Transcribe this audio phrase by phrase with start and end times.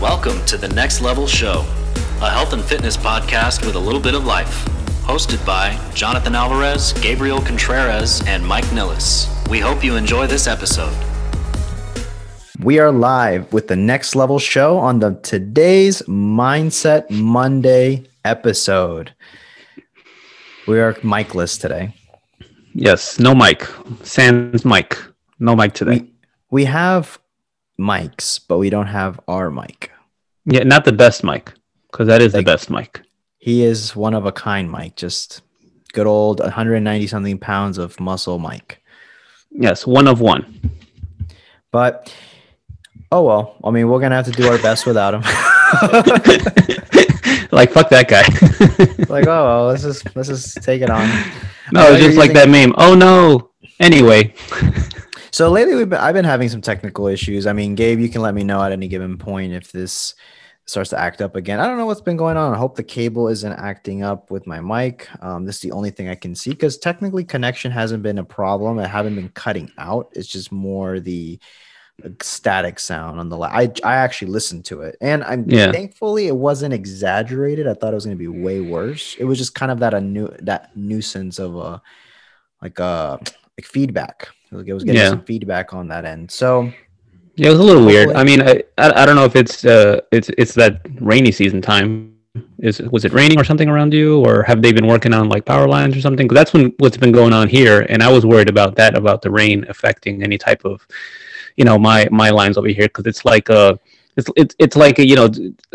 [0.00, 1.64] Welcome to the Next Level Show,
[2.20, 4.66] a health and fitness podcast with a little bit of life.
[5.06, 9.26] Hosted by Jonathan Alvarez, Gabriel Contreras, and Mike Nillis.
[9.48, 10.94] We hope you enjoy this episode.
[12.60, 19.14] We are live with the Next Level Show on the today's Mindset Monday episode.
[20.68, 21.94] We are Mikeless today.
[22.74, 23.66] Yes, no mic.
[24.02, 24.98] Sans mic.
[25.38, 26.00] No mic today.
[26.00, 26.12] We,
[26.50, 27.18] we have
[27.78, 29.90] mics, but we don't have our mic.
[30.44, 31.52] Yeah, not the best mic,
[31.90, 33.00] because that is Like- the best mic.
[33.38, 35.42] He is one of a kind Mike, just
[35.92, 38.82] good old 190 something pounds of muscle Mike.
[39.52, 40.60] Yes, one of one.
[41.70, 42.12] But
[43.12, 45.22] oh well, I mean, we're gonna have to do our best without him.
[47.52, 48.22] like fuck that guy.
[49.08, 51.06] like, oh well, let's just let's just take it on.
[51.72, 52.74] no, it's just like that meme.
[52.78, 53.50] Oh no.
[53.80, 54.34] Anyway,
[55.36, 57.46] So lately, we've been, I've been having some technical issues.
[57.46, 60.14] I mean, Gabe, you can let me know at any given point if this
[60.64, 61.60] starts to act up again.
[61.60, 62.54] I don't know what's been going on.
[62.54, 65.06] I hope the cable isn't acting up with my mic.
[65.22, 68.24] Um, this is the only thing I can see because technically connection hasn't been a
[68.24, 68.78] problem.
[68.78, 70.08] I haven't been cutting out.
[70.14, 71.38] It's just more the
[72.22, 73.36] static sound on the.
[73.36, 75.70] La- I I actually listened to it, and I'm Yeah.
[75.70, 77.66] thankfully it wasn't exaggerated.
[77.66, 79.14] I thought it was going to be way worse.
[79.18, 81.82] It was just kind of that a new that nuisance of a
[82.62, 83.20] like a
[83.58, 84.28] like feedback.
[84.52, 85.10] Like it was getting Yeah.
[85.10, 86.30] some feedback on that end.
[86.30, 86.72] So
[87.36, 88.12] yeah, it was a little weird.
[88.12, 91.60] I mean, I, I I don't know if it's uh it's it's that rainy season
[91.60, 92.12] time.
[92.58, 95.44] Is was it raining or something around you, or have they been working on like
[95.46, 96.28] power lines or something?
[96.28, 99.22] 'Cause that's when what's been going on here, and I was worried about that about
[99.22, 100.86] the rain affecting any type of,
[101.56, 103.74] you know, my my lines over here because it's like uh
[104.18, 105.28] it's it's it's like a, you know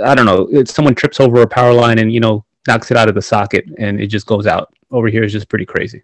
[0.03, 2.97] I don't know it's someone trips over a power line and you know knocks it
[2.97, 4.71] out of the socket and it just goes out.
[4.91, 6.03] Over here is just pretty crazy.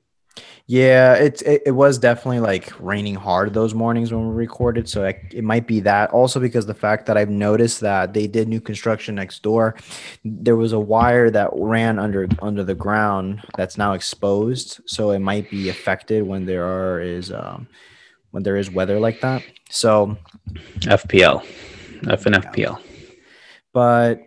[0.70, 4.90] Yeah, it's it, it was definitely like raining hard those mornings when we recorded.
[4.90, 6.10] So it, it might be that.
[6.12, 9.78] Also because the fact that I've noticed that they did new construction next door,
[10.26, 14.82] there was a wire that ran under under the ground that's now exposed.
[14.88, 17.70] So it might be affected when there are is um
[18.32, 19.44] when there is weather like that.
[19.70, 20.18] So
[20.80, 21.46] FPL,
[22.10, 22.82] F and FPL.
[23.72, 24.27] but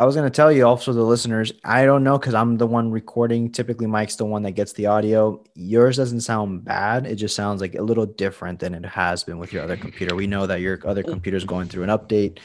[0.00, 2.90] I was gonna tell you also the listeners, I don't know because I'm the one
[2.90, 3.52] recording.
[3.52, 5.44] Typically, Mike's the one that gets the audio.
[5.54, 7.06] Yours doesn't sound bad.
[7.06, 10.16] It just sounds like a little different than it has been with your other computer.
[10.16, 12.38] We know that your other computer's going through an update,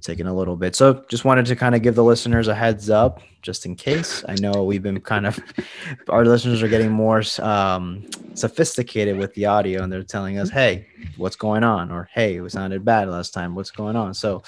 [0.00, 0.74] taking a little bit.
[0.74, 4.24] So just wanted to kind of give the listeners a heads up, just in case.
[4.28, 5.38] I know we've been kind of
[6.08, 8.04] our listeners are getting more um,
[8.34, 12.50] sophisticated with the audio, and they're telling us, "Hey, what's going on?" or "Hey, it
[12.50, 13.54] sounded bad last time.
[13.54, 14.42] What's going on?" So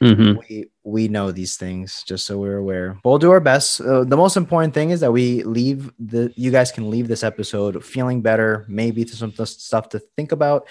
[0.00, 4.02] hmm we we know these things just so we're aware we'll do our best uh,
[4.02, 7.84] the most important thing is that we leave the you guys can leave this episode
[7.84, 10.66] feeling better maybe to some stuff to think about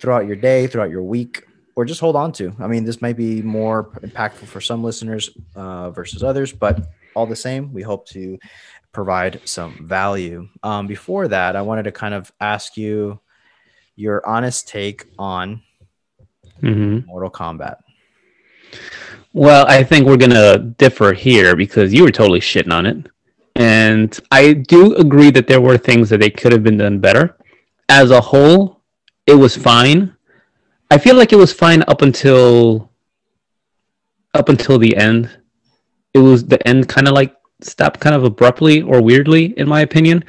[0.00, 1.44] throughout your day throughout your week
[1.76, 2.52] or just hold on to.
[2.58, 7.26] I mean this might be more impactful for some listeners uh, versus others but all
[7.26, 8.38] the same we hope to
[8.92, 10.48] provide some value.
[10.62, 13.20] Um, before that i wanted to kind of ask you
[14.00, 15.62] your honest take on
[16.60, 17.76] hmm mortal kombat.
[19.32, 23.06] Well, I think we're gonna differ here because you were totally shitting on it,
[23.54, 27.36] and I do agree that there were things that they could have been done better.
[27.88, 28.82] As a whole,
[29.26, 30.14] it was fine.
[30.90, 32.90] I feel like it was fine up until
[34.34, 35.30] up until the end.
[36.14, 39.82] It was the end kind of like stopped kind of abruptly or weirdly, in my
[39.82, 40.24] opinion.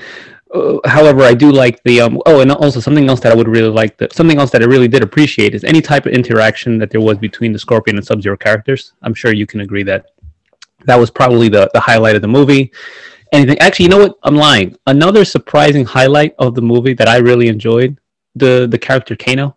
[0.54, 2.22] Uh, however, I do like the um.
[2.26, 4.66] Oh, and also something else that I would really like that something else that I
[4.66, 8.06] really did appreciate is any type of interaction that there was between the Scorpion and
[8.06, 8.94] Sub Zero characters.
[9.02, 10.08] I'm sure you can agree that
[10.86, 12.72] that was probably the the highlight of the movie.
[13.32, 13.58] Anything?
[13.60, 14.18] Actually, you know what?
[14.24, 14.76] I'm lying.
[14.88, 17.98] Another surprising highlight of the movie that I really enjoyed
[18.36, 19.56] the the character Kano.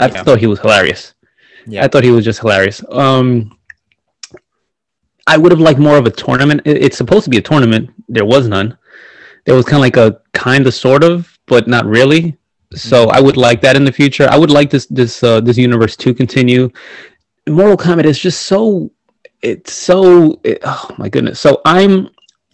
[0.00, 0.22] I Yeah.
[0.22, 1.14] thought he was hilarious.
[1.66, 1.84] Yeah.
[1.84, 2.82] I thought he was just hilarious.
[2.90, 3.56] Um,
[5.26, 6.60] I would have liked more of a tournament.
[6.64, 7.90] It's supposed to be a tournament.
[8.08, 8.76] There was none.
[9.46, 12.36] There was kind of like a kind of sort of, but not really.
[12.74, 14.28] So I would like that in the future.
[14.30, 16.70] I would like this this uh, this universe to continue.
[17.48, 18.90] Mortal Kombat is just so
[19.42, 21.40] it's so it, oh my goodness.
[21.40, 22.08] So I'm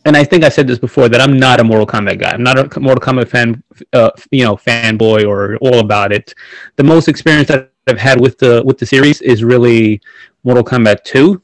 [0.05, 2.31] and I think I said this before that I'm not a Mortal Kombat guy.
[2.31, 3.63] I'm not a Mortal Kombat fan,
[3.93, 6.35] uh, you know, fanboy or all about it.
[6.77, 10.01] The most experience that I've had with the with the series is really
[10.45, 11.41] Mortal Kombat 2,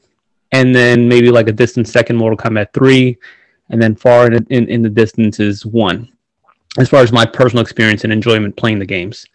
[0.53, 3.17] and then maybe like a distant second Mortal Kombat 3,
[3.69, 6.11] and then far in, in, in the distance is 1.
[6.79, 9.25] As far as my personal experience and enjoyment playing the games,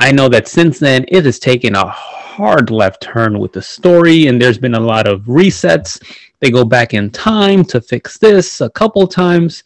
[0.00, 4.28] I know that since then it has taken a hard left turn with the story,
[4.28, 6.02] and there's been a lot of resets.
[6.40, 9.62] They go back in time to fix this a couple times.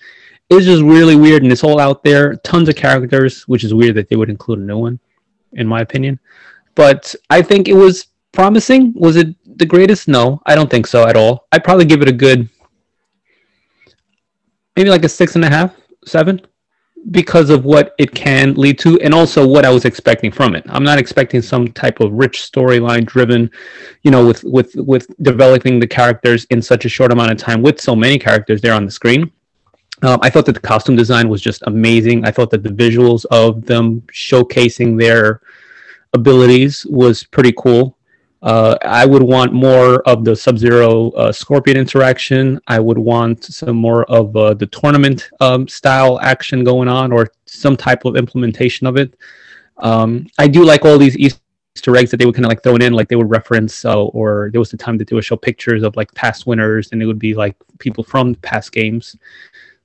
[0.51, 2.35] It's just really weird, and it's all out there.
[2.37, 4.99] Tons of characters, which is weird that they would include a new one,
[5.53, 6.19] in my opinion.
[6.75, 8.93] But I think it was promising.
[8.97, 10.09] Was it the greatest?
[10.09, 11.47] No, I don't think so at all.
[11.53, 12.49] I'd probably give it a good,
[14.77, 16.41] maybe like a six and a half, seven,
[17.11, 20.65] because of what it can lead to, and also what I was expecting from it.
[20.69, 23.51] I'm not expecting some type of rich storyline driven,
[24.03, 27.63] you know, with with with developing the characters in such a short amount of time
[27.63, 29.31] with so many characters there on the screen.
[30.03, 32.25] Um, I thought that the costume design was just amazing.
[32.25, 35.41] I thought that the visuals of them showcasing their
[36.13, 37.97] abilities was pretty cool.
[38.45, 42.61] Uh, I would want more of the Sub Zero uh, Scorpion interaction.
[42.67, 47.33] I would want some more of uh, the tournament um, style action going on or
[47.47, 49.17] some type of implementation of it.
[49.79, 51.41] Um, I do like all these Easter
[51.97, 54.51] eggs that they would kind of like throw in, like they would reference, uh, or
[54.53, 57.07] there was the time that they would show pictures of like past winners and it
[57.07, 59.17] would be like people from past games.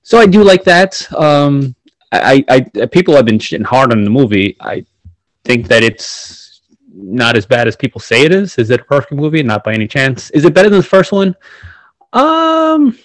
[0.04, 1.10] So I do like that.
[1.14, 1.76] Um,
[2.12, 4.58] I, I people have been shitting hard on the movie.
[4.60, 4.86] I
[5.46, 6.49] think that it's
[6.94, 8.58] not as bad as people say it is.
[8.58, 9.44] Is it a perfect movie?
[9.44, 10.30] Not by any chance.
[10.32, 11.36] Is it better than the first one?
[12.14, 12.98] Um,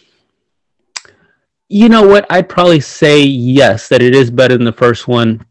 [1.68, 2.26] you know what?
[2.30, 5.44] I'd probably say yes, that it is better than the first one.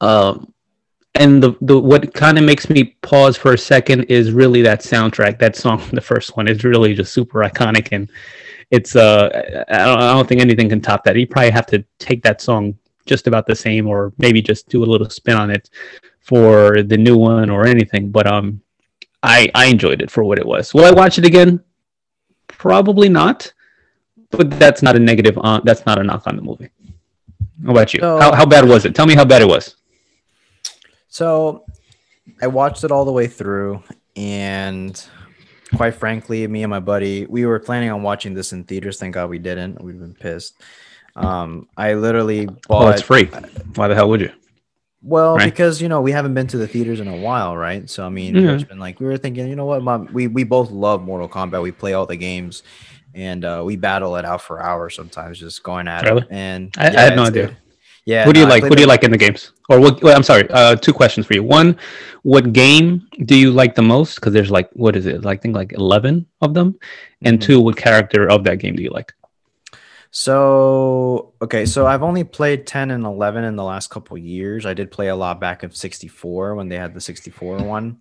[0.00, 0.52] Um,
[1.14, 4.80] and the, the what kind of makes me pause for a second is really that
[4.80, 5.38] soundtrack.
[5.38, 8.10] That song from the first one is really just super iconic, and
[8.70, 11.16] it's uh, I don't, I don't think anything can top that.
[11.16, 14.84] You probably have to take that song just about the same, or maybe just do
[14.84, 15.68] a little spin on it
[16.30, 18.62] for the new one or anything, but um,
[19.20, 20.72] I I enjoyed it for what it was.
[20.72, 21.60] Will I watch it again?
[22.46, 23.52] Probably not,
[24.30, 25.62] but that's not a negative on.
[25.64, 26.70] That's not a knock on the movie.
[27.66, 27.98] How about you?
[28.00, 28.94] So, how how bad was it?
[28.94, 29.74] Tell me how bad it was.
[31.08, 31.64] So,
[32.40, 33.82] I watched it all the way through,
[34.14, 34.94] and
[35.74, 39.00] quite frankly, me and my buddy, we were planning on watching this in theaters.
[39.00, 39.82] Thank God we didn't.
[39.82, 40.62] We've been pissed.
[41.16, 42.86] Um, I literally bought.
[42.86, 43.26] Oh, it's free.
[43.74, 44.30] Why the hell would you?
[45.02, 45.46] Well, right?
[45.46, 47.88] because you know we haven't been to the theaters in a while, right?
[47.88, 48.48] So I mean, mm-hmm.
[48.48, 51.28] it's been like we were thinking, you know what, mom, we we both love Mortal
[51.28, 51.62] Kombat.
[51.62, 52.62] We play all the games,
[53.14, 56.22] and uh, we battle it out for hours sometimes, just going at really?
[56.22, 56.28] it.
[56.30, 57.46] And I, yeah, I had no idea.
[57.46, 57.56] Good.
[58.04, 58.26] Yeah.
[58.26, 58.62] What do you no, like?
[58.64, 59.52] What do you like in the games?
[59.68, 60.02] Or what?
[60.02, 60.50] Well, I'm sorry.
[60.50, 61.44] Uh, two questions for you.
[61.44, 61.78] One,
[62.22, 64.16] what game do you like the most?
[64.16, 65.22] Because there's like what is it?
[65.22, 66.78] Like I think like eleven of them.
[67.22, 67.46] And mm-hmm.
[67.46, 69.12] two, what character of that game do you like?
[70.12, 74.66] So okay, so I've only played 10 and 11 in the last couple years.
[74.66, 78.00] I did play a lot back of 64 when they had the 64 one.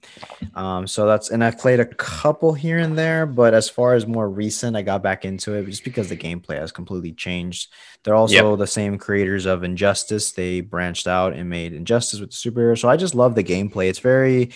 [0.56, 4.08] Um, so that's and I've played a couple here and there, but as far as
[4.08, 7.72] more recent, I got back into it just because the gameplay has completely changed.
[8.04, 8.60] They're also yep.
[8.60, 10.32] the same creators of Injustice.
[10.32, 12.76] They branched out and made Injustice with the superhero.
[12.76, 13.88] So I just love the gameplay.
[13.88, 14.50] It's very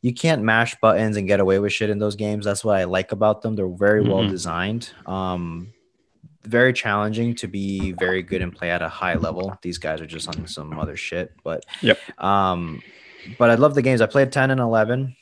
[0.00, 2.46] you can't mash buttons and get away with shit in those games.
[2.46, 3.56] That's what I like about them.
[3.56, 4.10] They're very mm-hmm.
[4.10, 4.90] well designed.
[5.06, 5.72] Um,
[6.44, 9.56] very challenging to be very good and play at a high level.
[9.62, 11.98] These guys are just on some other shit, but yep.
[12.22, 12.82] Um,
[13.38, 14.00] but I love the games.
[14.00, 15.16] I played 10 and 11.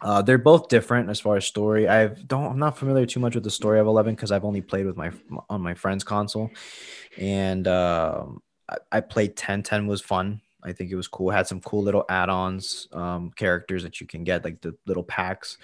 [0.00, 1.88] Uh, they're both different as far as story.
[1.88, 2.52] I don't.
[2.52, 4.96] I'm not familiar too much with the story of 11 because I've only played with
[4.96, 5.10] my
[5.48, 6.50] on my friend's console,
[7.16, 8.26] and uh,
[8.68, 9.62] I, I played 10.
[9.62, 10.42] 10 was fun.
[10.62, 11.30] I think it was cool.
[11.30, 15.04] It had some cool little add-ons, um, characters that you can get, like the little
[15.04, 15.56] packs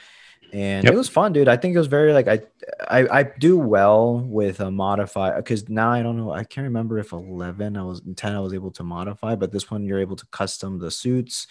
[0.53, 0.93] and yep.
[0.93, 1.49] it was fun, dude.
[1.49, 2.41] I think it was very like I
[2.87, 6.31] I, I do well with a modify because now I don't know.
[6.31, 9.71] I can't remember if eleven I was ten I was able to modify, but this
[9.71, 11.47] one you're able to custom the suits,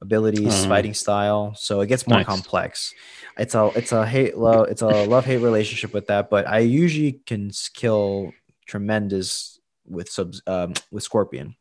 [0.00, 0.68] abilities, mm.
[0.68, 1.54] fighting style.
[1.54, 2.26] So it gets more nice.
[2.26, 2.94] complex.
[3.36, 6.30] It's a it's a hate love it's a love hate relationship with that.
[6.30, 8.32] But I usually can kill
[8.64, 11.56] tremendous with subs um, with Scorpion.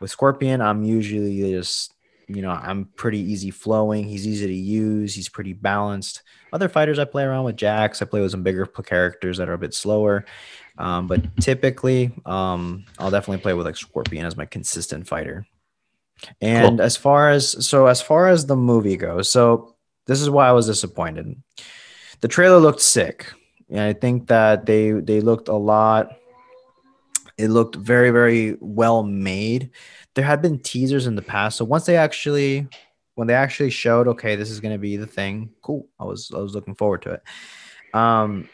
[0.00, 1.92] With Scorpion, I'm usually just
[2.28, 4.04] you know, I'm pretty easy flowing.
[4.04, 5.14] He's easy to use.
[5.14, 6.22] He's pretty balanced.
[6.52, 8.02] Other fighters I play around with Jax.
[8.02, 10.24] I play with some bigger characters that are a bit slower.
[10.78, 15.46] Um, but typically, um, I'll definitely play with like Scorpion as my consistent fighter.
[16.40, 16.82] And cool.
[16.82, 20.52] as far as so as far as the movie goes, so this is why I
[20.52, 21.40] was disappointed.
[22.20, 23.32] The trailer looked sick.
[23.68, 26.16] And I think that they they looked a lot
[27.38, 29.70] it looked very very well made
[30.16, 31.58] there had been teasers in the past.
[31.58, 32.66] So once they actually
[33.14, 35.86] when they actually showed, okay, this is gonna be the thing, cool.
[36.00, 37.22] I was I was looking forward to it.
[37.94, 38.48] Um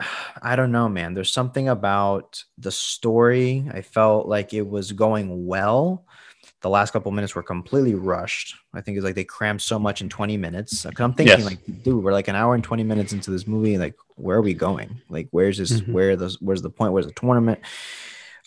[0.42, 1.12] I don't know, man.
[1.12, 3.68] There's something about the story.
[3.72, 6.06] I felt like it was going well.
[6.62, 8.54] The last couple minutes were completely rushed.
[8.74, 10.84] I think it's like they crammed so much in 20 minutes.
[10.84, 11.44] I'm thinking, yes.
[11.44, 13.78] like, dude, we're like an hour and 20 minutes into this movie.
[13.78, 15.00] Like, where are we going?
[15.08, 15.72] Like, where's this?
[15.72, 15.92] Mm-hmm.
[15.92, 16.36] Where the?
[16.40, 16.92] Where's the point?
[16.92, 17.60] Where's the tournament?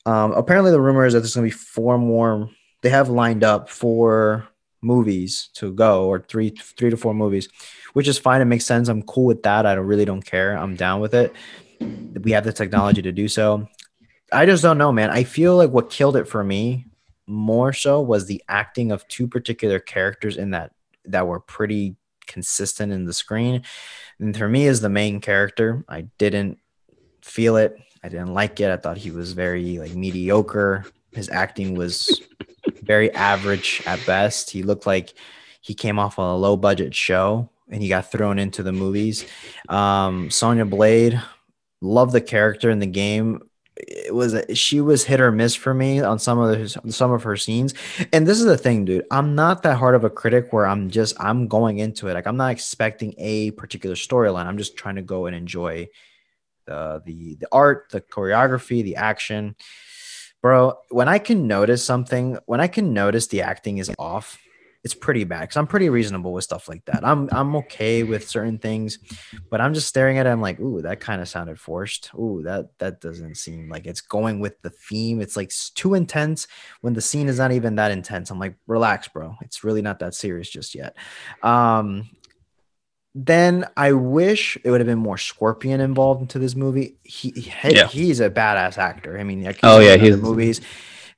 [0.05, 2.49] Um, apparently, the rumor is that there's going to be four more.
[2.81, 4.47] They have lined up four
[4.81, 7.47] movies to go, or three, three to four movies,
[7.93, 8.41] which is fine.
[8.41, 8.89] It makes sense.
[8.89, 9.65] I'm cool with that.
[9.65, 10.57] I really don't care.
[10.57, 11.33] I'm down with it.
[11.79, 13.67] We have the technology to do so.
[14.31, 15.09] I just don't know, man.
[15.09, 16.85] I feel like what killed it for me
[17.27, 20.71] more so was the acting of two particular characters in that
[21.05, 21.95] that were pretty
[22.25, 23.63] consistent in the screen.
[24.19, 26.59] And for me, as the main character, I didn't
[27.21, 27.77] feel it.
[28.03, 28.69] I didn't like it.
[28.69, 30.85] I thought he was very like mediocre.
[31.13, 32.21] His acting was
[32.81, 34.49] very average at best.
[34.49, 35.13] He looked like
[35.61, 39.25] he came off a low budget show and he got thrown into the movies.
[39.69, 41.21] Um, Sonya Blade,
[41.81, 43.41] love the character in the game.
[43.77, 47.23] It was she was hit or miss for me on some of the, some of
[47.23, 47.73] her scenes.
[48.11, 49.05] And this is the thing, dude.
[49.09, 52.27] I'm not that hard of a critic where I'm just I'm going into it like
[52.27, 54.45] I'm not expecting a particular storyline.
[54.45, 55.87] I'm just trying to go and enjoy
[56.65, 59.55] the the the art, the choreography, the action.
[60.41, 64.37] Bro, when I can notice something, when I can notice the acting is off,
[64.83, 67.05] it's pretty bad because I'm pretty reasonable with stuff like that.
[67.05, 68.99] I'm I'm okay with certain things,
[69.49, 70.29] but I'm just staring at it.
[70.29, 72.13] I'm like, ooh, that kind of sounded forced.
[72.15, 75.21] Ooh, that that doesn't seem like it's going with the theme.
[75.21, 76.47] It's like too intense
[76.81, 78.29] when the scene is not even that intense.
[78.29, 79.35] I'm like, relax, bro.
[79.41, 80.97] It's really not that serious just yet.
[81.41, 82.09] Um,
[83.15, 86.97] then I wish it would have been more Scorpion involved into this movie.
[87.03, 87.87] He, he yeah.
[87.87, 89.19] he's a badass actor.
[89.19, 90.61] I mean, I oh yeah, he's movies.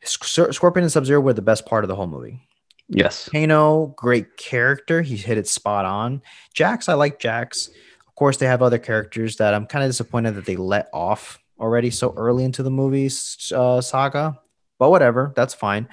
[0.04, 2.42] Scorpion and Sub Zero were the best part of the whole movie.
[2.90, 5.02] Yes, Kano, great character.
[5.02, 6.22] He hit it spot on.
[6.54, 7.70] Jax, I like Jax.
[8.08, 11.40] Of course, they have other characters that I'm kind of disappointed that they let off
[11.60, 14.40] already so early into the movie's uh, saga.
[14.78, 15.88] But whatever, that's fine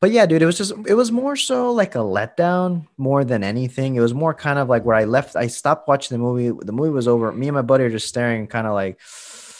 [0.00, 3.44] but yeah, dude, it was just it was more so like a letdown more than
[3.44, 3.96] anything.
[3.96, 5.36] It was more kind of like where I left.
[5.36, 6.50] I stopped watching the movie.
[6.64, 7.30] The movie was over.
[7.32, 8.98] Me and my buddy are just staring, kind of like,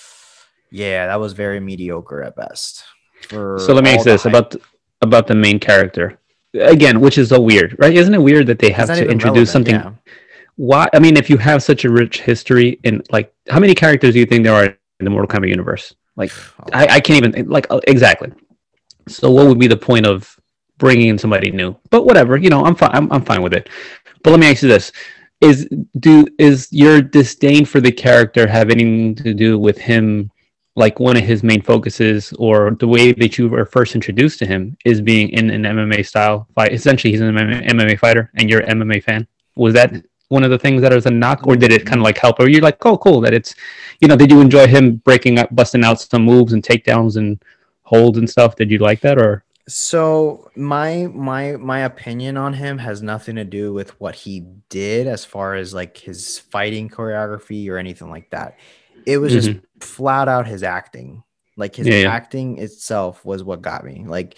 [0.71, 2.85] yeah, that was very mediocre at best.
[3.29, 4.33] So let me ask this hype.
[4.33, 4.57] about
[5.03, 6.19] about the main character
[6.55, 7.95] again, which is so weird, right?
[7.95, 9.75] Isn't it weird that they have to introduce relevant, something?
[9.75, 9.93] Yeah.
[10.57, 10.89] Why?
[10.93, 14.21] I mean, if you have such a rich history in like, how many characters do
[14.21, 15.95] you think there are in the Mortal Kombat universe?
[16.17, 16.65] Like, oh.
[16.73, 18.33] I, I can't even like uh, exactly.
[19.17, 20.39] So what would be the point of
[20.79, 21.77] bringing in somebody new?
[21.91, 22.91] But whatever, you know, I'm fine.
[22.93, 23.69] I'm, I'm fine with it.
[24.23, 24.93] But let me ask you this:
[25.41, 30.31] is do is your disdain for the character have anything to do with him?
[30.77, 34.47] Like one of his main focuses, or the way that you were first introduced to
[34.47, 36.73] him, is being in an MMA style fight.
[36.73, 39.27] Essentially, he's an MMA fighter, and you're an MMA fan.
[39.57, 39.93] Was that
[40.31, 42.39] one of the things that was a knock, or did it kind of like help?
[42.39, 43.55] Or you're like, oh, cool that it's,
[44.01, 47.43] you know, did you enjoy him breaking up, busting out some moves and takedowns and
[47.91, 48.57] holds and stuff.
[48.57, 49.45] Did you like that or?
[49.69, 55.07] So my my my opinion on him has nothing to do with what he did
[55.07, 58.59] as far as like his fighting choreography or anything like that.
[59.07, 59.53] It was mm-hmm.
[59.53, 61.23] just flat out his acting.
[61.57, 62.13] Like his yeah, yeah.
[62.13, 64.05] acting itself was what got me.
[64.07, 64.37] Like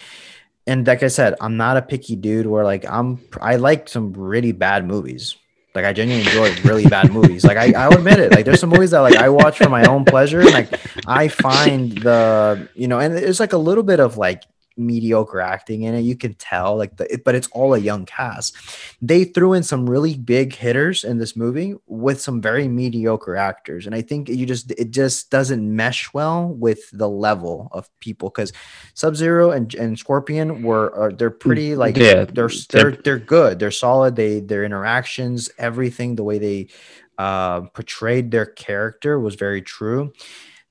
[0.67, 4.13] and like I said, I'm not a picky dude where like I'm I like some
[4.13, 5.35] really bad movies.
[5.75, 7.43] Like I genuinely enjoy really bad movies.
[7.43, 8.31] Like I, I'll admit it.
[8.31, 10.41] Like there's some movies that like I watch for my own pleasure.
[10.41, 10.69] And, like
[11.07, 14.43] I find the you know, and it's like a little bit of like
[14.77, 16.01] mediocre acting in it.
[16.01, 18.55] You can tell, like, the, but it's all a young cast.
[19.01, 23.85] They threw in some really big hitters in this movie with some very mediocre actors,
[23.85, 28.29] and I think you just it just doesn't mesh well with the level of people
[28.29, 28.53] because
[28.93, 33.19] Sub Zero and, and Scorpion were are, they're pretty mm, like yeah, they're they're they're
[33.19, 33.59] good.
[33.59, 34.15] They're solid.
[34.15, 36.69] They their interactions, everything, the way they
[37.17, 40.13] uh, portrayed their character was very true.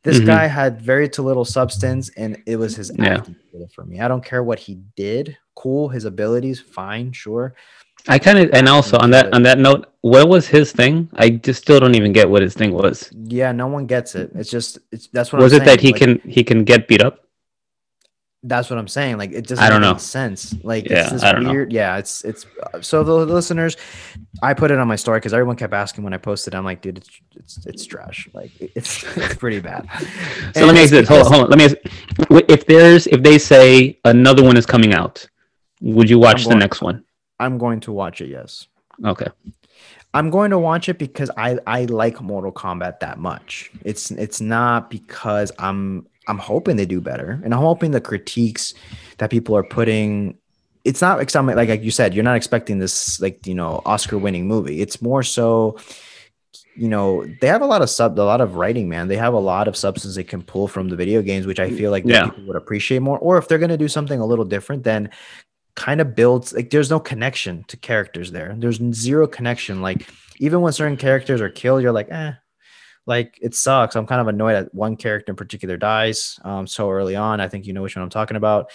[0.02, 0.26] This mm-hmm.
[0.26, 3.66] guy had very too little substance, and it was his acting yeah.
[3.72, 4.00] for me.
[4.00, 5.36] I don't care what he did.
[5.54, 7.54] Cool, his abilities, fine, sure.
[8.08, 11.08] I kind of, and also on that on that note, what was his thing?
[11.14, 13.12] I just still don't even get what his thing was.
[13.12, 14.32] Yeah, no one gets it.
[14.34, 15.40] It's just, it's that's what.
[15.40, 15.76] Was I'm it saying.
[15.76, 17.20] that he like, can he can get beat up?
[18.42, 19.18] That's what I'm saying.
[19.18, 19.96] Like it doesn't I don't know.
[19.96, 20.54] sense.
[20.62, 21.70] Like yeah, it's this weird.
[21.70, 21.74] Know.
[21.74, 22.44] Yeah, it's it's
[22.80, 23.76] so the, the, listeners,
[24.42, 26.54] I put it on my story because everyone kept asking when I posted.
[26.54, 28.28] I'm like, dude, it's it's it's trash.
[28.32, 29.88] Like it's it's pretty bad.
[29.92, 30.06] so
[30.56, 31.08] and let me ask this.
[31.08, 31.50] Hold hold on.
[31.50, 31.76] Let me ask.
[32.48, 35.24] If there's if they say another one is coming out,
[35.80, 37.04] would you watch going, the next one?
[37.38, 38.28] I'm going to watch it.
[38.28, 38.66] Yes.
[39.04, 39.28] Okay.
[40.14, 43.70] I'm going to watch it because I I like Mortal Kombat that much.
[43.84, 48.74] It's it's not because I'm I'm hoping they do better, and I'm hoping the critiques
[49.18, 50.38] that people are putting.
[50.84, 54.46] It's not like like you said, you're not expecting this like you know Oscar winning
[54.46, 54.80] movie.
[54.80, 55.78] It's more so,
[56.74, 59.08] you know, they have a lot of sub, a lot of writing, man.
[59.08, 61.70] They have a lot of substance they can pull from the video games, which I
[61.70, 62.24] feel like yeah.
[62.24, 63.18] people would appreciate more.
[63.18, 65.10] Or if they're gonna do something a little different, then
[65.74, 68.54] kind of builds like there's no connection to characters there.
[68.58, 69.82] There's zero connection.
[69.82, 72.32] Like even when certain characters are killed, you're like, eh,
[73.06, 73.96] like it sucks.
[73.96, 77.40] I'm kind of annoyed that one character in particular dies um, so early on.
[77.40, 78.70] I think you know which one I'm talking about,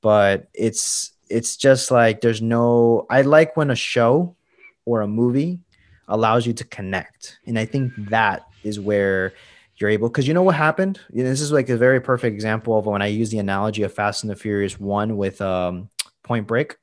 [0.00, 3.06] but it's it's just like there's no.
[3.10, 4.36] I like when a show
[4.84, 5.60] or a movie
[6.08, 9.32] allows you to connect, and I think that is where
[9.76, 11.00] you're able because you know what happened.
[11.12, 13.82] You know, this is like a very perfect example of when I use the analogy
[13.82, 15.88] of Fast and the Furious One with um,
[16.22, 16.76] Point Break.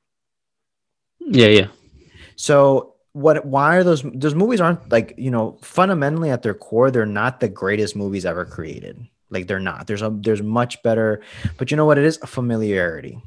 [1.20, 1.68] Yeah, yeah.
[2.36, 6.90] So what why are those those movies aren't like you know fundamentally at their core
[6.90, 9.06] they're not the greatest movies ever created.
[9.30, 9.86] Like they're not.
[9.86, 11.22] There's a there's much better
[11.56, 11.98] but you know what?
[11.98, 13.20] It is a familiarity.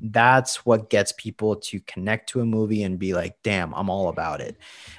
[0.00, 4.08] That's what gets people to connect to a movie and be like damn i'm all
[4.08, 4.56] about it.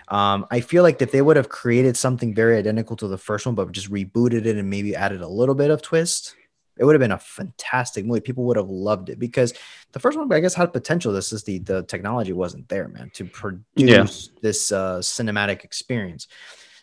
[0.07, 3.45] Um, i feel like if they would have created something very identical to the first
[3.45, 6.35] one but just rebooted it and maybe added a little bit of twist
[6.79, 8.21] it would have been a fantastic movie.
[8.21, 9.53] People would have loved it because
[9.91, 11.11] the first one, I guess, had potential.
[11.11, 14.05] This is the the technology wasn't there, man, to produce yeah.
[14.41, 16.27] this uh, cinematic experience.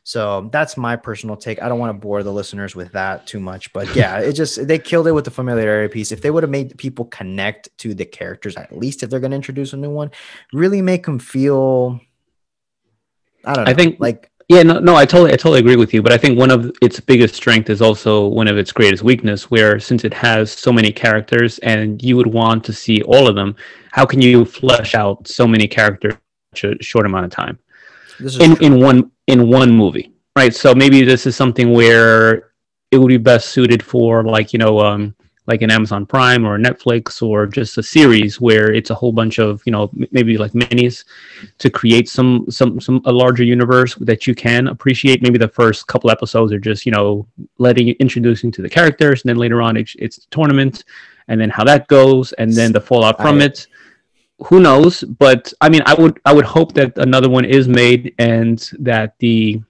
[0.04, 1.60] So that's my personal take.
[1.60, 4.64] I don't want to bore the listeners with that too much, but yeah, it just
[4.68, 6.12] they killed it with the familiarity piece.
[6.12, 9.32] If they would have made people connect to the characters, at least if they're going
[9.32, 10.12] to introduce a new one,
[10.52, 12.00] really make them feel.
[13.44, 13.70] I don't know.
[13.70, 16.02] I think like yeah, no, no, I totally, I totally agree with you.
[16.02, 19.50] But I think one of its biggest strength is also one of its greatest weakness,
[19.50, 23.34] where since it has so many characters and you would want to see all of
[23.34, 23.56] them,
[23.90, 26.14] how can you flesh out so many characters
[26.62, 27.58] in a short amount of time
[28.40, 30.54] in in one in one movie, right?
[30.54, 32.52] So maybe this is something where
[32.90, 35.14] it would be best suited for like you know um,
[35.46, 39.38] like an Amazon Prime or Netflix or just a series where it's a whole bunch
[39.38, 41.04] of you know maybe like minis
[41.58, 45.22] to create some some some a larger universe that you can appreciate.
[45.22, 47.26] Maybe the first couple episodes are just you know
[47.58, 50.84] letting introducing to the characters, and then later on it's, it's the tournament,
[51.28, 53.66] and then how that goes, and then the fallout from I, it.
[54.46, 55.02] Who knows?
[55.02, 59.14] But I mean, I would I would hope that another one is made and that
[59.18, 59.62] the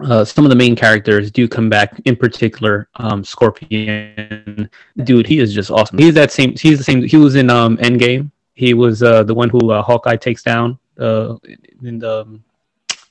[0.00, 2.00] uh, some of the main characters do come back.
[2.04, 4.68] In particular, um, Scorpion,
[5.04, 5.98] dude, he is just awesome.
[5.98, 6.56] He's that same.
[6.56, 7.02] He's the same.
[7.02, 8.30] He was in um, Endgame.
[8.54, 11.36] He was uh, the one who uh, Hawkeye takes down uh,
[11.82, 12.40] in the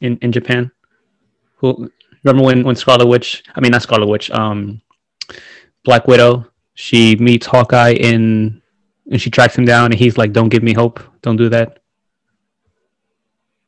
[0.01, 0.71] in in Japan.
[1.57, 1.91] Who
[2.23, 3.43] remember when when Scarlet Witch?
[3.55, 4.31] I mean, not Scarlet Witch.
[4.31, 4.81] Um,
[5.83, 6.47] Black Widow.
[6.73, 8.61] She meets Hawkeye in,
[9.11, 10.99] and she tracks him down, and he's like, "Don't give me hope.
[11.21, 11.79] Don't do that."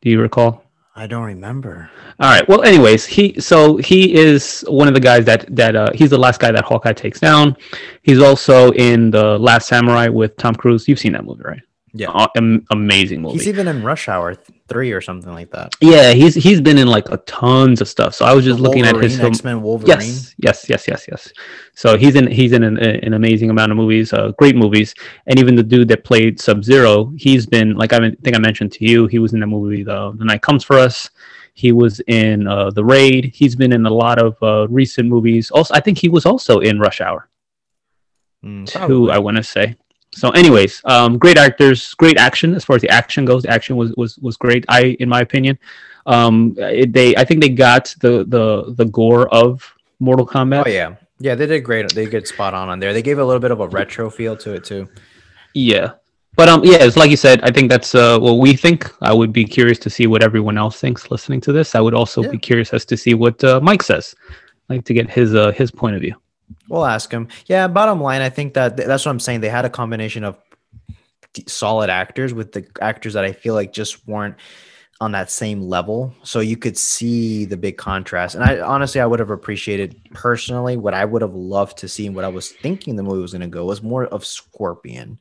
[0.01, 0.62] Do you recall?
[0.95, 1.89] I don't remember.
[2.19, 2.47] All right.
[2.47, 6.19] Well, anyways, he so he is one of the guys that that uh, he's the
[6.19, 7.57] last guy that Hawkeye takes down.
[8.03, 10.87] He's also in the Last Samurai with Tom Cruise.
[10.87, 11.61] You've seen that movie, right?
[11.93, 12.27] Yeah, uh,
[12.71, 13.37] amazing movie.
[13.37, 14.35] He's even in Rush Hour
[14.73, 15.75] three or something like that.
[15.79, 18.13] Yeah, he's he's been in like a tons of stuff.
[18.13, 19.99] So I was just the looking at his X Men Wolverine.
[19.99, 21.31] Yes, yes, yes, yes, yes.
[21.75, 24.93] So he's in he's in an, an amazing amount of movies, uh, great movies,
[25.27, 28.71] and even the dude that played Sub Zero, he's been like I think I mentioned
[28.73, 31.09] to you, he was in the movie The The Night Comes for Us.
[31.55, 33.25] He was in uh, The Raid.
[33.25, 35.51] He's been in a lot of uh, recent movies.
[35.51, 37.29] Also, I think he was also in Rush Hour.
[38.43, 39.75] Mm, two, I want to say.
[40.15, 43.43] So, anyways, um, great actors, great action as far as the action goes.
[43.43, 44.63] The action was was was great.
[44.69, 45.57] I, in my opinion,
[46.05, 50.63] um, it, they I think they got the the the gore of Mortal Kombat.
[50.65, 51.93] Oh yeah, yeah, they did great.
[51.93, 52.93] They did spot on on there.
[52.93, 54.87] They gave a little bit of a retro feel to it too.
[55.53, 55.93] Yeah,
[56.35, 57.41] but um, yeah, it's like you said.
[57.43, 58.91] I think that's uh, what we think.
[59.01, 61.75] I would be curious to see what everyone else thinks listening to this.
[61.75, 62.29] I would also yeah.
[62.29, 64.15] be curious as to see what uh, Mike says.
[64.69, 66.15] I'd like to get his uh, his point of view.
[66.69, 67.27] We'll ask him.
[67.45, 69.41] Yeah, bottom line, I think that that's what I'm saying.
[69.41, 70.37] They had a combination of
[71.47, 74.35] solid actors with the actors that I feel like just weren't
[75.01, 76.13] on that same level.
[76.23, 78.35] So you could see the big contrast.
[78.35, 82.07] And I honestly, I would have appreciated personally what I would have loved to see
[82.07, 85.19] and what I was thinking the movie was going to go was more of Scorpion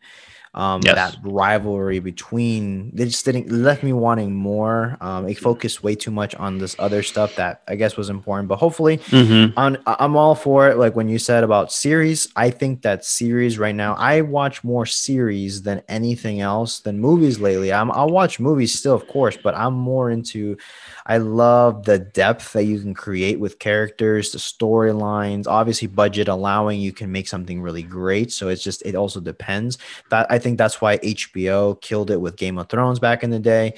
[0.55, 0.95] um, yes.
[0.95, 4.99] that rivalry between they just didn't left me wanting more.
[5.01, 8.49] Um, it focused way too much on this other stuff that I guess was important,
[8.49, 9.59] but hopefully, mm-hmm.
[9.59, 10.77] on, I'm all for it.
[10.77, 14.85] Like when you said about series, I think that series right now, I watch more
[14.85, 17.73] series than anything else than movies lately.
[17.73, 20.59] I'm, I'll watch movies still, of course, but I'm more into
[21.07, 25.47] I love the depth that you can create with characters, the storylines.
[25.47, 28.33] Obviously, budget allowing, you can make something really great.
[28.33, 29.79] So it's just it also depends.
[30.11, 33.39] That I think that's why HBO killed it with Game of Thrones back in the
[33.39, 33.75] day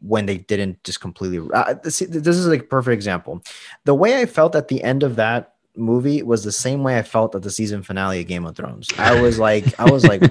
[0.00, 1.48] when they didn't just completely.
[1.52, 3.42] Uh, this, this is like a perfect example.
[3.84, 7.02] The way I felt at the end of that movie was the same way I
[7.02, 8.88] felt at the season finale of Game of Thrones.
[8.98, 10.22] I was like, I was like,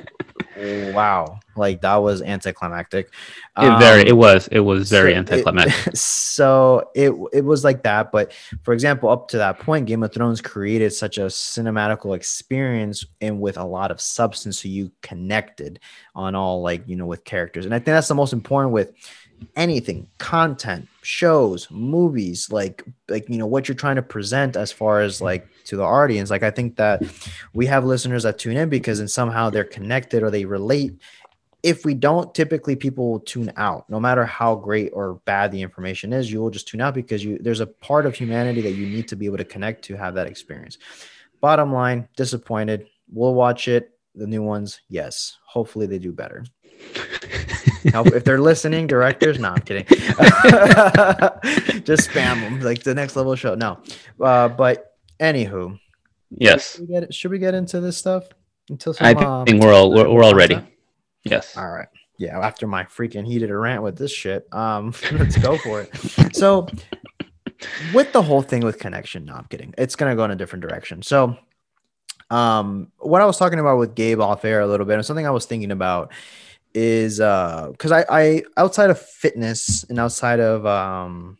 [0.93, 3.11] wow, like that was anticlimactic.
[3.55, 5.87] Um, it very, it was, it was very so anticlimactic.
[5.87, 8.11] It, so it it was like that.
[8.11, 13.05] But for example, up to that point, Game of Thrones created such a cinematical experience
[13.21, 15.79] and with a lot of substance, so you connected
[16.15, 18.93] on all like you know with characters, and I think that's the most important with
[19.55, 25.01] anything content shows movies like like you know what you're trying to present as far
[25.01, 26.29] as like to the audience.
[26.29, 27.03] Like i think that
[27.53, 30.99] we have listeners that tune in because and somehow they're connected or they relate.
[31.61, 33.89] If we don't typically people will tune out.
[33.89, 37.23] No matter how great or bad the information is you will just tune out because
[37.23, 39.95] you there's a part of humanity that you need to be able to connect to
[39.95, 40.77] have that experience.
[41.41, 42.87] Bottom line disappointed.
[43.11, 43.91] We'll watch it.
[44.15, 45.37] The new ones yes.
[45.45, 46.45] Hopefully they do better
[47.83, 49.39] if they're listening, directors.
[49.39, 49.85] No, I'm kidding.
[51.83, 53.55] Just spam them like the next level show.
[53.55, 53.79] No,
[54.21, 55.79] uh, but anywho,
[56.31, 58.27] Yes, should we get should we get into this stuff
[58.69, 60.59] until I some, um, think we're all we're, we're all ready.
[61.23, 61.57] Yes.
[61.57, 61.87] All right.
[62.17, 66.35] Yeah, after my freaking heated rant with this shit, um, let's go for it.
[66.35, 66.67] So,
[67.93, 69.73] with the whole thing with connection, no, I'm kidding.
[69.77, 71.01] It's gonna go in a different direction.
[71.01, 71.37] So,
[72.29, 75.25] um, what I was talking about with Gabe off air a little bit, and something
[75.25, 76.11] I was thinking about
[76.73, 81.37] is uh, because I, I outside of fitness and outside of um,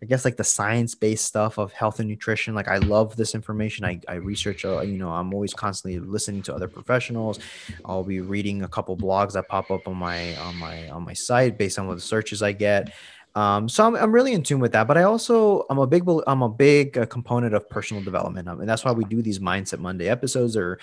[0.00, 2.54] I guess like the science based stuff of health and nutrition.
[2.54, 3.84] Like I love this information.
[3.84, 7.40] I, I research, uh, you know, I'm always constantly listening to other professionals.
[7.84, 11.14] I'll be reading a couple blogs that pop up on my on my on my
[11.14, 12.92] site based on what the searches I get.
[13.34, 16.02] Um, so I'm, I'm really in tune with that, but I also I'm a big
[16.26, 19.38] I'm a big uh, component of personal development, um, and that's why we do these
[19.38, 20.56] Mindset Monday episodes.
[20.56, 20.80] Or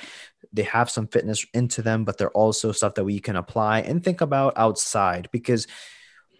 [0.55, 4.03] they have some fitness into them, but they're also stuff that we can apply and
[4.03, 5.67] think about outside because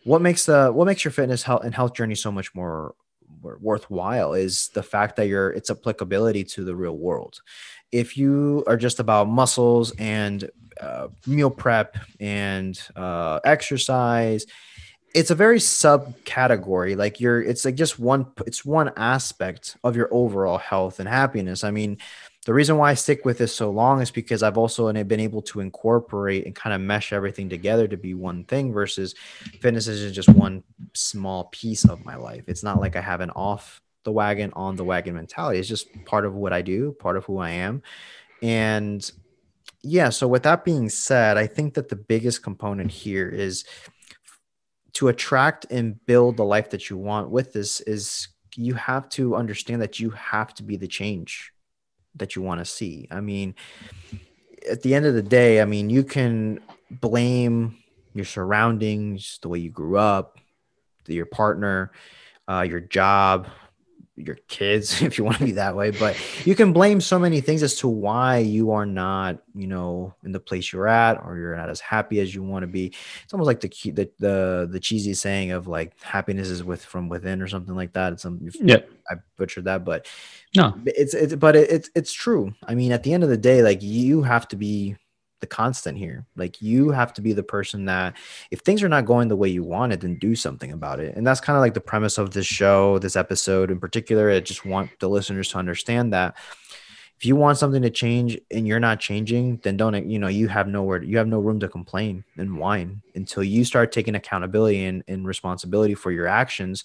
[0.03, 2.95] what makes the what makes your fitness health and health journey so much more
[3.41, 7.41] worthwhile is the fact that your its applicability to the real world.
[7.91, 10.49] If you are just about muscles and
[10.79, 14.45] uh, meal prep and uh, exercise
[15.15, 16.97] it's a very subcategory.
[16.97, 21.63] Like you're it's like just one it's one aspect of your overall health and happiness.
[21.63, 21.99] I mean
[22.45, 25.41] the reason why I stick with this so long is because I've also been able
[25.43, 29.15] to incorporate and kind of mesh everything together to be one thing versus
[29.59, 32.43] fitness is just one small piece of my life.
[32.47, 35.57] It's not like I have an off the wagon, on the wagon mentality.
[35.57, 37.81] It's just part of what I do, part of who I am.
[38.43, 39.11] And
[39.81, 43.65] yeah, so with that being said, I think that the biggest component here is
[44.93, 49.35] to attract and build the life that you want with this is you have to
[49.35, 51.51] understand that you have to be the change
[52.15, 53.07] that you want to see.
[53.11, 53.55] I mean,
[54.69, 57.77] at the end of the day, I mean, you can blame
[58.13, 60.39] your surroundings, the way you grew up,
[61.07, 61.91] your partner,
[62.47, 63.47] uh, your job,
[64.17, 65.91] your kids, if you want to be that way.
[65.91, 70.15] But you can blame so many things as to why you are not, you know,
[70.23, 72.93] in the place you're at, or you're not as happy as you want to be.
[73.23, 76.83] It's almost like the key- the the, the cheesy saying of like happiness is with
[76.83, 78.13] from within or something like that.
[78.13, 78.77] It's some Yeah.
[79.09, 80.07] I butchered that, but
[80.55, 80.73] No.
[80.85, 82.53] it's it's but it, it's it's true.
[82.63, 84.95] I mean, at the end of the day, like you have to be
[85.39, 86.25] the constant here.
[86.35, 88.15] Like you have to be the person that
[88.51, 91.15] if things are not going the way you want it, then do something about it.
[91.15, 94.29] And that's kind of like the premise of this show, this episode in particular.
[94.31, 96.35] I just want the listeners to understand that
[97.17, 100.47] if you want something to change and you're not changing, then don't you know you
[100.47, 104.85] have nowhere you have no room to complain and whine until you start taking accountability
[104.85, 106.83] and, and responsibility for your actions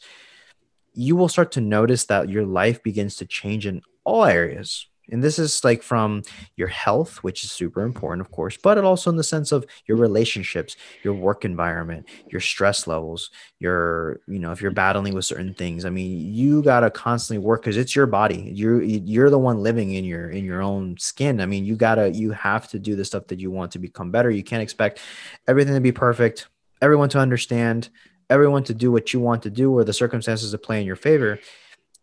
[0.93, 4.87] you will start to notice that your life begins to change in all areas.
[5.11, 6.23] And this is like from
[6.57, 9.67] your health, which is super important, of course, but it also in the sense of
[9.87, 15.25] your relationships, your work environment, your stress levels, your, you know, if you're battling with
[15.25, 15.85] certain things.
[15.85, 18.51] I mean, you gotta constantly work because it's your body.
[18.55, 21.41] You're you're the one living in your in your own skin.
[21.41, 24.11] I mean, you gotta you have to do the stuff that you want to become
[24.11, 24.31] better.
[24.31, 25.01] You can't expect
[25.47, 26.49] everything to be perfect,
[26.81, 27.91] everyone to understand,
[28.29, 30.97] everyone to do what you want to do or the circumstances to play in your
[30.97, 31.39] favor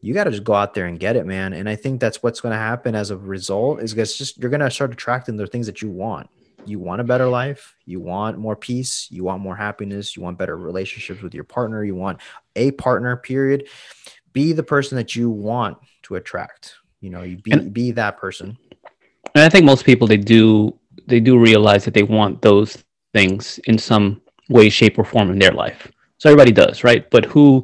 [0.01, 2.21] you got to just go out there and get it man and i think that's
[2.21, 5.37] what's going to happen as a result is it's just you're going to start attracting
[5.37, 6.29] the things that you want
[6.65, 10.37] you want a better life you want more peace you want more happiness you want
[10.37, 12.19] better relationships with your partner you want
[12.55, 13.67] a partner period
[14.33, 18.17] be the person that you want to attract you know you be, And- be that
[18.17, 18.57] person
[19.35, 22.83] And I think most people they do they do realize that they want those
[23.13, 25.91] things in some way, shape, or form in their life.
[26.17, 27.09] So everybody does, right?
[27.09, 27.63] But who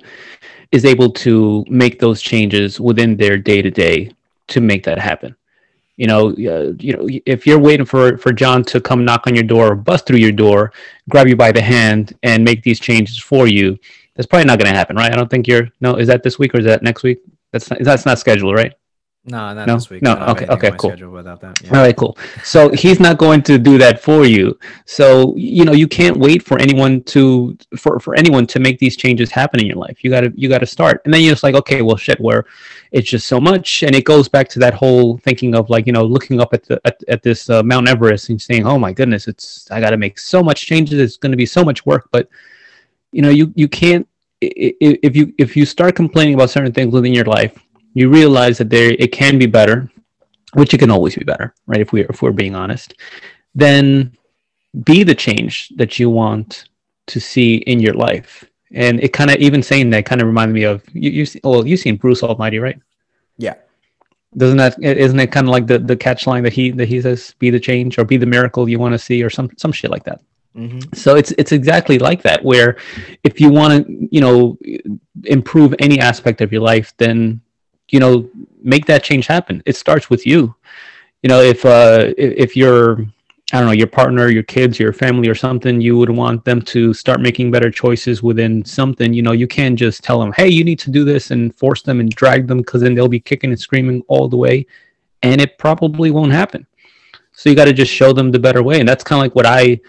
[0.74, 4.12] is able to make those changes within their day to day
[4.48, 5.36] to make that happen?
[5.96, 9.36] You know, uh, you know, if you're waiting for for John to come knock on
[9.36, 10.74] your door, or bust through your door,
[11.08, 13.78] grab you by the hand, and make these changes for you,
[14.16, 15.14] that's probably not going to happen, right?
[15.14, 15.70] I don't think you're.
[15.80, 17.20] No, is that this week or is that next week?
[17.52, 18.74] That's not, that's not scheduled, right?
[19.26, 19.76] No not No?
[19.76, 20.92] this week No, okay, okay, cool.
[21.10, 22.18] without that All right, cool.
[22.44, 24.60] So he's not going to do that for you.
[24.86, 28.98] So you know you can't wait for anyone to for for anyone to make these
[28.98, 30.04] changes happen in your life.
[30.04, 32.20] You got to you got to start, and then you're just like, okay, well, shit,
[32.20, 32.46] where
[32.92, 35.94] it's just so much, and it goes back to that whole thinking of like you
[35.94, 38.92] know looking up at the at, at this uh, Mount Everest and saying, oh my
[38.92, 41.00] goodness, it's I got to make so much changes.
[41.00, 42.28] It's going to be so much work, but
[43.14, 44.06] you know you you can't
[44.42, 47.58] if you if you start complaining about certain things within your life,
[47.94, 49.90] you realize that there it can be better
[50.54, 51.82] which it can always be better, right?
[51.82, 52.96] If we if we're being honest,
[53.56, 54.16] then
[54.84, 56.70] be the change that you want
[57.08, 58.44] to see in your life.
[58.72, 61.12] And it kind of even saying that kind of reminded me of you.
[61.12, 62.80] You see, well, you've seen Bruce Almighty, right?
[63.38, 63.56] Yeah.
[64.36, 67.02] Doesn't that isn't it kind of like the the catch line that he that he
[67.02, 69.72] says, "Be the change" or "Be the miracle you want to see" or some some
[69.72, 70.22] shit like that.
[70.56, 70.96] Mhm.
[70.96, 72.44] So it's it's exactly like that.
[72.44, 72.78] Where
[73.24, 74.58] if you want to, you know,
[75.26, 77.42] improve any aspect of your life, then
[77.90, 78.30] you know,
[78.62, 79.62] make that change happen.
[79.66, 80.56] It starts with you.
[81.22, 83.06] You know, if uh, if you're
[83.54, 86.60] I don't know, your partner, your kids, your family, or something, you would want them
[86.64, 89.14] to start making better choices within something.
[89.14, 91.84] You know, you can't just tell them, hey, you need to do this and force
[91.84, 94.66] them and drag them because then they'll be kicking and screaming all the way.
[95.22, 96.66] And it probably won't happen.
[97.32, 98.80] So you got to just show them the better way.
[98.80, 99.80] And that's kind of like what I,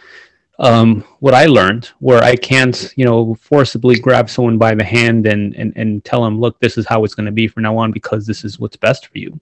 [0.59, 5.27] um, what I learned, where I can't, you know, forcibly grab someone by the hand
[5.27, 7.77] and, and, and tell them, look, this is how it's going to be from now
[7.77, 9.39] on because this is what's best for you.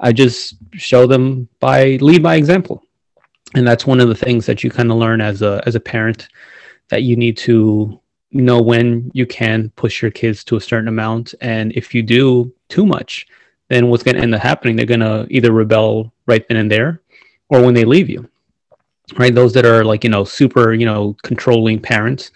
[0.00, 2.84] I just show them by lead by example.
[3.54, 5.80] And that's one of the things that you kind of learn as a as a
[5.80, 6.28] parent
[6.88, 7.98] that you need to
[8.30, 11.34] know when you can push your kids to a certain amount.
[11.40, 13.26] And if you do too much
[13.68, 16.70] then what's going to end up happening they're going to either rebel right then and
[16.70, 17.00] there
[17.48, 18.28] or when they leave you
[19.16, 22.30] right those that are like you know super you know controlling parents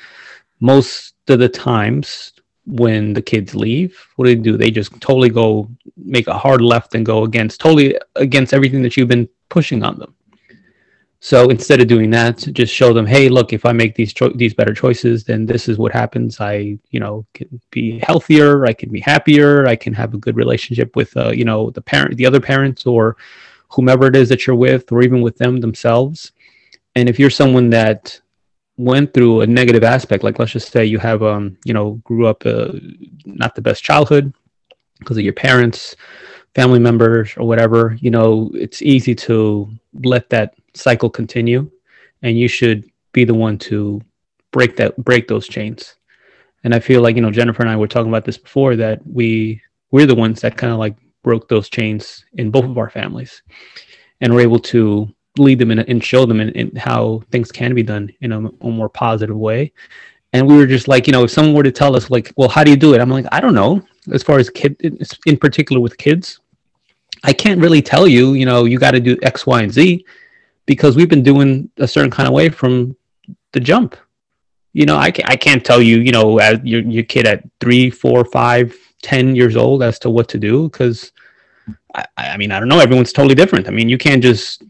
[0.61, 2.33] most of the times
[2.67, 6.61] when the kids leave what do they do they just totally go make a hard
[6.61, 10.15] left and go against totally against everything that you've been pushing on them
[11.25, 14.33] so instead of doing that, just show them, hey, look, if I make these cho-
[14.35, 16.41] these better choices, then this is what happens.
[16.41, 18.67] I, you know, can be healthier.
[18.67, 19.65] I can be happier.
[19.69, 22.87] I can have a good relationship with, uh, you know, the parent, the other parents,
[22.87, 23.17] or
[23.69, 26.33] whomever it is that you're with, or even with them themselves.
[26.95, 28.21] And if you're someone that
[28.77, 32.27] went through a negative aspect, like let's just say you have, um, you know, grew
[32.27, 32.73] up uh,
[33.25, 34.33] not the best childhood
[34.99, 35.97] because of your parents,
[36.55, 39.71] family members, or whatever, you know, it's easy to
[40.05, 41.71] let that cycle continue
[42.23, 44.01] and you should be the one to
[44.53, 45.97] break that break those chains.
[46.65, 49.01] And i feel like you know jennifer and i were talking about this before that
[49.05, 52.89] we we're the ones that kind of like broke those chains in both of our
[52.89, 53.43] families
[54.21, 57.75] and we're able to lead them in, and show them in, in how things can
[57.75, 59.73] be done in a, a more positive way
[60.35, 62.49] and we were just like you know if someone were to tell us like well
[62.49, 64.77] how do you do it i'm like i don't know as far as kid
[65.27, 66.41] in particular with kids
[67.25, 70.05] i can't really tell you you know you got to do x y and z
[70.67, 72.97] because we've been doing a certain kind of way from
[73.53, 73.97] the jump.
[74.73, 77.91] You know, I, I can't tell you, you know, as your, your kid at three,
[77.91, 81.13] four, five, ten years old as to what to do because
[81.95, 82.81] I, I mean, I don't know.
[82.81, 83.69] Everyone's totally different.
[83.69, 84.63] I mean, you can't just,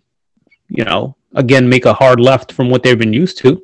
[0.73, 3.63] you know, again, make a hard left from what they've been used to.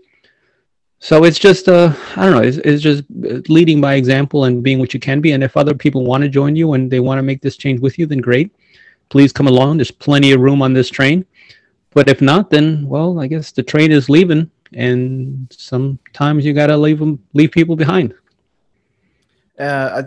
[1.01, 3.05] So it's just, uh, I don't know, it's, it's just
[3.49, 5.33] leading by example and being what you can be.
[5.33, 7.81] And if other people want to join you and they want to make this change
[7.81, 8.55] with you, then great.
[9.09, 9.79] Please come along.
[9.79, 11.25] There's plenty of room on this train.
[11.93, 16.77] But if not, then well, I guess the train is leaving, and sometimes you gotta
[16.77, 18.13] leave them, leave people behind.
[19.59, 20.03] Uh,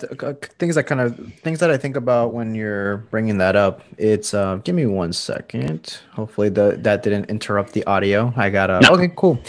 [0.60, 3.82] things that kind of things that I think about when you're bringing that up.
[3.98, 6.00] It's uh, give me one second.
[6.14, 8.34] Hopefully the that didn't interrupt the audio.
[8.38, 8.92] I got a no.
[8.92, 9.42] okay, cool.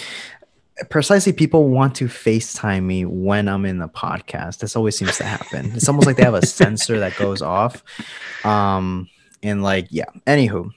[0.90, 4.58] Precisely, people want to FaceTime me when I'm in the podcast.
[4.58, 5.70] This always seems to happen.
[5.76, 7.84] It's almost like they have a sensor that goes off.
[8.44, 9.08] Um,
[9.42, 10.06] and like, yeah.
[10.26, 10.70] Anywho,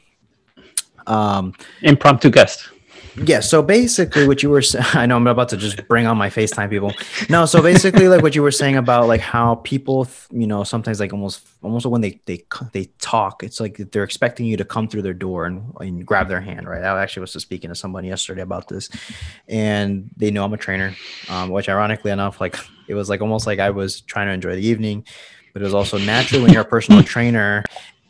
[1.08, 2.70] um, Impromptu guest.
[3.26, 3.40] Yeah.
[3.40, 6.30] So basically, what you were saying, I know I'm about to just bring on my
[6.30, 6.94] FaceTime people.
[7.30, 7.46] No.
[7.46, 11.14] So basically, like what you were saying about like how people, you know, sometimes like
[11.14, 15.02] almost, almost when they they they talk, it's like they're expecting you to come through
[15.02, 16.84] their door and, and grab their hand, right?
[16.84, 18.90] I actually was speaking to somebody yesterday about this,
[19.48, 20.94] and they know I'm a trainer,
[21.30, 24.56] um, which ironically enough, like it was like almost like I was trying to enjoy
[24.56, 25.06] the evening,
[25.54, 27.64] but it was also natural when you're a personal trainer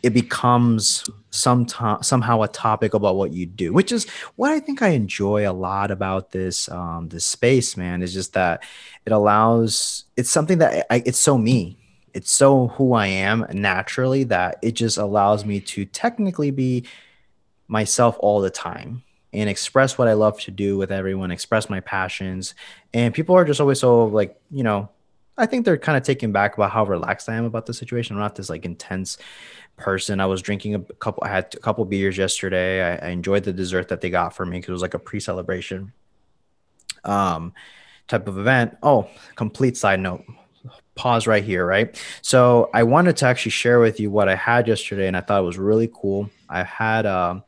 [0.06, 4.60] it becomes some to- somehow a topic about what you do, which is what I
[4.60, 8.04] think I enjoy a lot about this um, this space, man.
[8.04, 8.62] Is just that
[9.08, 11.80] it allows it's something that I, it's so me,
[12.14, 16.86] it's so who I am naturally that it just allows me to technically be
[17.68, 19.02] myself all the time
[19.34, 22.54] and express what I love to do with everyone, express my passions,
[22.94, 24.90] and people are just always so like you know.
[25.38, 28.16] I think they're kind of taken back about how relaxed I am about the situation.
[28.16, 29.18] I'm not this like intense
[29.78, 30.20] person.
[30.20, 31.24] I was drinking a couple.
[31.24, 32.82] I had a couple beers yesterday.
[32.82, 35.00] I, I enjoyed the dessert that they got for me because it was like a
[35.00, 35.94] pre-celebration,
[37.04, 37.54] um,
[38.08, 38.78] type of event.
[38.82, 40.24] Oh, complete side note.
[40.96, 42.02] Pause right here, right?
[42.22, 45.42] So I wanted to actually share with you what I had yesterday, and I thought
[45.42, 46.30] it was really cool.
[46.50, 47.44] I had a,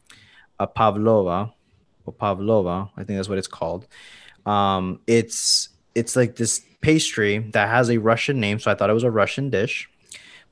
[0.59, 1.53] a pavlova,
[2.05, 2.89] or pavlova.
[2.97, 3.87] I think that's what it's called.
[4.45, 8.93] Um, it's it's like this pastry that has a Russian name, so I thought it
[8.93, 9.89] was a Russian dish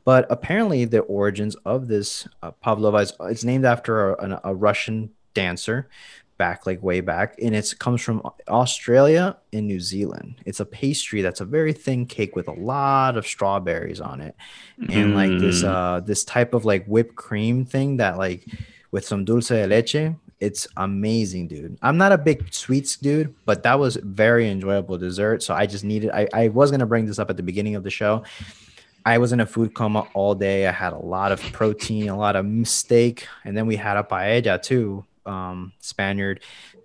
[0.06, 5.12] but apparently, the origins of this uh, pavlova is it's named after a, a, Russian
[5.34, 5.90] dancer
[6.38, 11.22] back like way back and it comes from australia and new zealand it's a pastry
[11.22, 14.36] that's a very thin cake with a lot of strawberries on it
[14.90, 15.16] and mm.
[15.16, 15.68] like this mm.
[15.68, 18.46] uh this type of like whipped cream thing that like
[18.96, 21.78] with some dulce de leche It's amazing, dude.
[21.82, 25.44] I'm not a big sweets dude, but that was very enjoyable dessert.
[25.44, 26.12] So I just needed.
[26.12, 28.24] I, I was gonna bring this up at the beginning of the show.
[29.06, 30.66] I was in a food coma all day.
[30.66, 34.04] I had a lot of protein, a lot of steak, and then we had a
[34.04, 36.42] paella too, um, Spaniard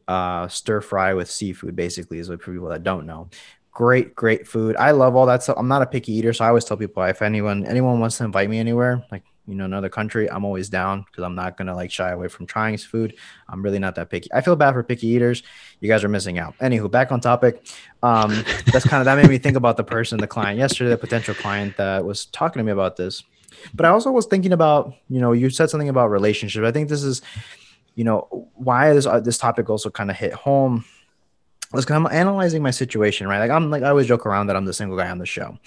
[0.06, 1.74] uh, stir fry with seafood.
[1.74, 3.30] Basically, is what people that don't know.
[3.72, 4.76] Great, great food.
[4.76, 5.56] I love all that stuff.
[5.58, 8.24] I'm not a picky eater, so I always tell people if anyone anyone wants to
[8.24, 11.74] invite me anywhere, like you know another country, I'm always down because I'm not gonna
[11.74, 13.14] like shy away from trying food.
[13.48, 14.30] I'm really not that picky.
[14.32, 15.42] I feel bad for picky eaters.
[15.80, 16.56] You guys are missing out.
[16.58, 17.66] Anywho, back on topic.
[18.02, 18.30] Um,
[18.72, 21.34] that's kind of that made me think about the person, the client yesterday, the potential
[21.34, 23.24] client that was talking to me about this.
[23.74, 26.64] But I also was thinking about, you know, you said something about relationships.
[26.64, 27.20] I think this is,
[27.94, 30.84] you know, why this uh, this topic also kind of hit home
[31.72, 33.38] was I'm analyzing my situation, right?
[33.38, 35.58] Like I'm like I always joke around that I'm the single guy on the show,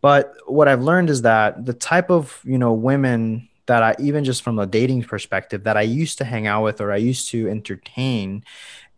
[0.00, 4.24] but what I've learned is that the type of you know women that I even
[4.24, 7.30] just from a dating perspective that I used to hang out with or I used
[7.30, 8.44] to entertain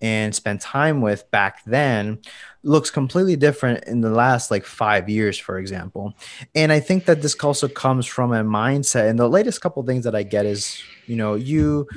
[0.00, 2.18] and spend time with back then
[2.62, 6.14] looks completely different in the last like five years, for example.
[6.54, 9.08] And I think that this also comes from a mindset.
[9.08, 11.88] And the latest couple things that I get is, you know, you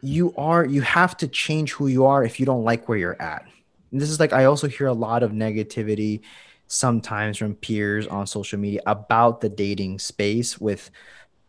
[0.00, 3.20] you are you have to change who you are if you don't like where you're
[3.22, 3.46] at.
[3.92, 6.22] And this is like I also hear a lot of negativity
[6.66, 10.90] sometimes from peers on social media about the dating space with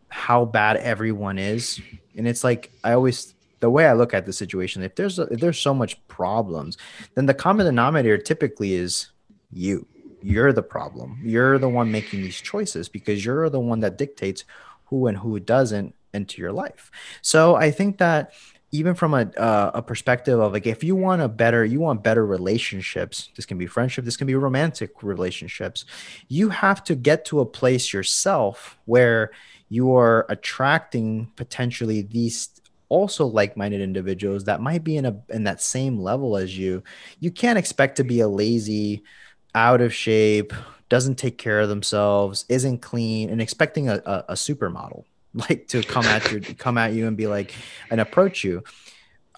[0.10, 1.82] how bad everyone is.
[2.17, 5.23] And it's like i always the way i look at the situation if there's a,
[5.23, 6.77] if there's so much problems
[7.15, 9.10] then the common denominator typically is
[9.51, 9.88] you.
[10.21, 11.19] You're the problem.
[11.23, 14.45] You're the one making these choices because you're the one that dictates
[14.86, 16.91] who and who doesn't into your life.
[17.21, 18.34] So i think that
[18.73, 22.03] even from a uh, a perspective of like if you want a better you want
[22.03, 25.86] better relationships this can be friendship this can be romantic relationships
[26.27, 29.31] you have to get to a place yourself where
[29.69, 32.49] you are attracting potentially these
[32.89, 36.83] also like-minded individuals that might be in a in that same level as you.
[37.19, 39.03] You can't expect to be a lazy
[39.55, 40.53] out of shape
[40.89, 45.81] doesn't take care of themselves isn't clean and expecting a, a, a supermodel like to
[45.83, 47.53] come at you come at you and be like
[47.89, 48.63] and approach you.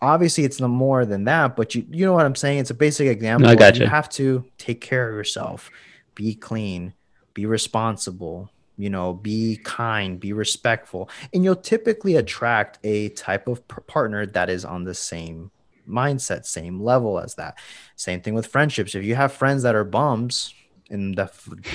[0.01, 2.60] Obviously it's no more than that but you you know what i'm saying?
[2.60, 3.89] It's a basic example No, I got you you.
[3.89, 5.71] have to take care of yourself
[6.15, 6.93] be clean
[7.34, 13.65] be responsible you know be kind be respectful and you'll typically attract a type of
[13.88, 15.49] partner that is on the same
[15.88, 17.58] mindset same level as that.
[17.95, 18.95] Same thing with friendships.
[18.95, 20.53] If you have friends that are bums
[20.89, 21.24] and the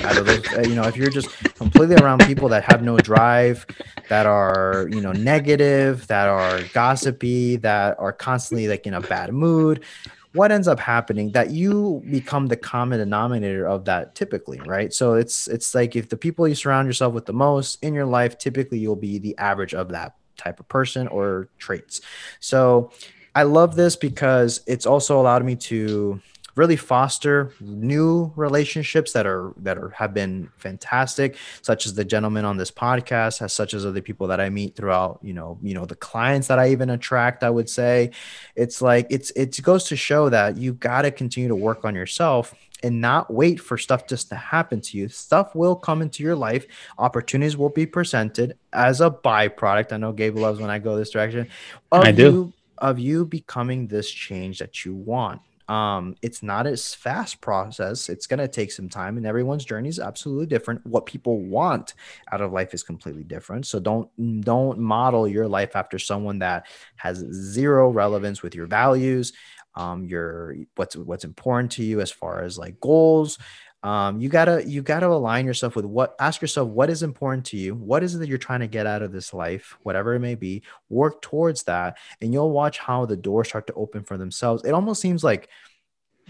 [0.05, 3.67] out of uh, you know if you're just completely around people that have no drive
[4.09, 9.33] that are you know negative that are gossipy that are constantly like in a bad
[9.33, 9.85] mood
[10.33, 14.93] what ends up happening that you become the common denominator of that typically right?
[14.93, 18.07] So it's it's like if the people you surround yourself with the most in your
[18.07, 22.01] life typically you'll be the average of that type of person or traits.
[22.39, 22.93] So
[23.33, 26.21] i love this because it's also allowed me to
[26.57, 32.45] really foster new relationships that are that are have been fantastic such as the gentleman
[32.45, 35.75] on this podcast as such as other people that i meet throughout you know you
[35.75, 38.11] know the clients that i even attract i would say.
[38.57, 41.95] It's like it's it goes to show that you got to continue to work on
[41.95, 45.09] yourself and not wait for stuff just to happen to you.
[45.09, 46.67] Stuff will come into your life.
[46.99, 49.93] Opportunities will be presented as a byproduct.
[49.93, 51.49] I know gabe loves when i go this direction.
[51.93, 52.23] Of I do.
[52.23, 58.09] you of you becoming this change that you want um, it's not as fast process.
[58.09, 60.85] It's going to take some time, and everyone's journey is absolutely different.
[60.85, 61.95] What people want
[62.33, 63.67] out of life is completely different.
[63.67, 69.33] So don't don't model your life after someone that has zero relevance with your values,
[69.77, 73.39] um, your what's what's important to you as far as like goals.
[73.83, 76.15] Um, you gotta you gotta align yourself with what.
[76.21, 77.75] Ask yourself what is important to you.
[77.75, 80.35] What is it that you're trying to get out of this life, whatever it may
[80.35, 80.63] be.
[80.91, 84.65] Work towards that, and you'll watch how the doors start to open for themselves.
[84.65, 85.49] It almost seems like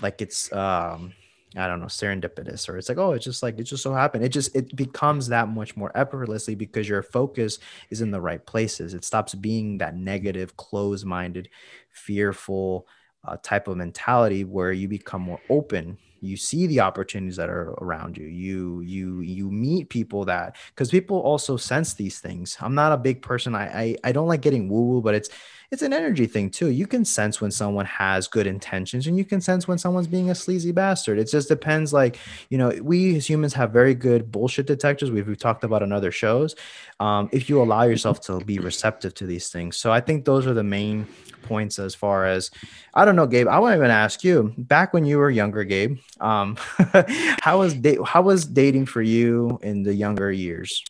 [0.00, 1.12] like it's um
[1.56, 4.24] I don't know, serendipitous, or it's like, oh, it's just like it just so happened.
[4.24, 7.58] It just it becomes that much more effortlessly because your focus
[7.90, 8.94] is in the right places.
[8.94, 11.48] It stops being that negative, closed-minded,
[11.90, 12.86] fearful
[13.24, 15.98] uh, type of mentality where you become more open.
[16.20, 18.26] You see the opportunities that are around you.
[18.26, 22.56] You you you meet people that because people also sense these things.
[22.60, 23.54] I'm not a big person.
[23.54, 25.30] I I, I don't like getting woo woo, but it's
[25.70, 26.70] it's an energy thing too.
[26.70, 30.30] You can sense when someone has good intentions and you can sense when someone's being
[30.30, 31.18] a sleazy bastard.
[31.18, 31.92] It just depends.
[31.92, 32.18] Like,
[32.48, 35.12] you know, we as humans have very good bullshit detectors.
[35.12, 36.56] We've, we've talked about on other shows.
[36.98, 39.76] Um, if you allow yourself to be receptive to these things.
[39.76, 41.06] So I think those are the main
[41.42, 42.50] points as far as,
[42.92, 45.62] I don't know, Gabe, I want to even ask you back when you were younger,
[45.62, 46.56] Gabe, um,
[47.42, 50.84] how was da- how was dating for you in the younger years?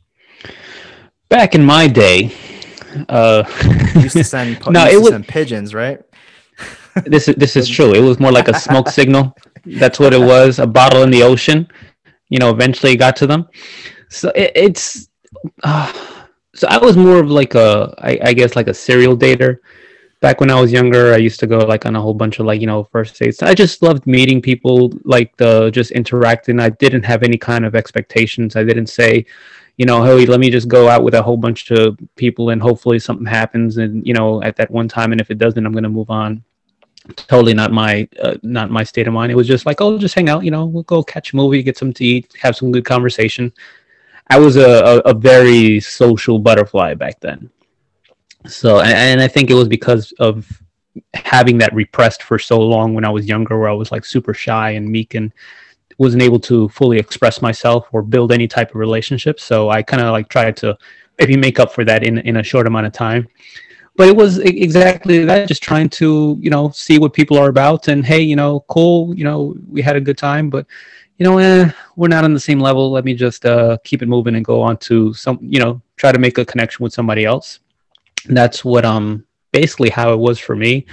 [1.29, 2.33] Back in my day,
[3.09, 3.45] Uh,
[3.97, 6.01] used to send, No, it was- pigeons, right?
[7.07, 7.93] this is this is true.
[7.95, 9.37] It was more like a smoke signal.
[9.65, 10.59] That's what it was.
[10.59, 11.69] A bottle in the ocean.
[12.29, 13.49] You know, eventually it got to them.
[14.09, 15.09] So it, it's.
[15.63, 15.93] Uh,
[16.55, 19.59] so I was more of like a, I, I guess like a serial dater.
[20.21, 22.47] Back when I was younger, I used to go like on a whole bunch of
[22.47, 23.43] like you know first dates.
[23.43, 26.61] I just loved meeting people, like the just interacting.
[26.61, 28.57] I didn't have any kind of expectations.
[28.57, 29.25] I didn't say,
[29.77, 32.61] you know, hey, let me just go out with a whole bunch of people and
[32.61, 35.73] hopefully something happens and you know at that one time and if it doesn't, I'm
[35.73, 36.45] gonna move on
[37.17, 39.33] totally not my uh, not my state of mind.
[39.33, 40.45] It was just like, oh, just hang out.
[40.45, 43.53] You know, we'll go catch a movie, get some to eat, have some good conversation.
[44.29, 47.51] I was a, a, a very social butterfly back then.
[48.47, 50.47] So, and, and I think it was because of
[51.15, 54.35] having that repressed for so long when I was younger, where I was like super
[54.35, 55.33] shy and meek and
[56.01, 59.39] wasn't able to fully express myself or build any type of relationship.
[59.39, 60.77] So I kind of like tried to
[61.19, 63.29] maybe make up for that in in a short amount of time.
[63.97, 67.89] But it was exactly that just trying to you know see what people are about
[67.89, 70.65] and hey you know cool you know we had a good time but
[71.19, 72.91] you know eh, we're not on the same level.
[72.91, 76.13] Let me just uh, keep it moving and go on to some you know try
[76.13, 77.61] to make a connection with somebody else.
[78.27, 80.87] And that's what um basically how it was for me.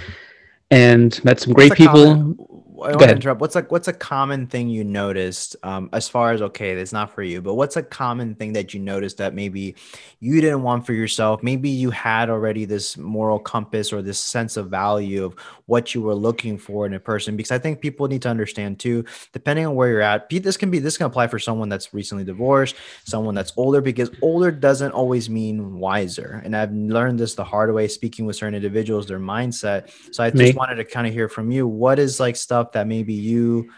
[0.70, 2.36] And met some great What's people
[2.82, 3.40] I want to interrupt.
[3.40, 7.12] What's like what's a common thing you noticed um, as far as okay, that's not
[7.12, 9.74] for you, but what's a common thing that you noticed that maybe
[10.20, 11.42] you didn't want for yourself?
[11.42, 15.34] Maybe you had already this moral compass or this sense of value of
[15.66, 17.36] what you were looking for in a person.
[17.36, 20.28] Because I think people need to understand too, depending on where you're at.
[20.28, 23.80] Pete, this can be this can apply for someone that's recently divorced, someone that's older,
[23.80, 26.40] because older doesn't always mean wiser.
[26.44, 29.90] And I've learned this the hard way, speaking with certain individuals, their mindset.
[30.14, 30.52] So I just Me?
[30.52, 31.66] wanted to kind of hear from you.
[31.66, 33.70] What is like stuff that maybe you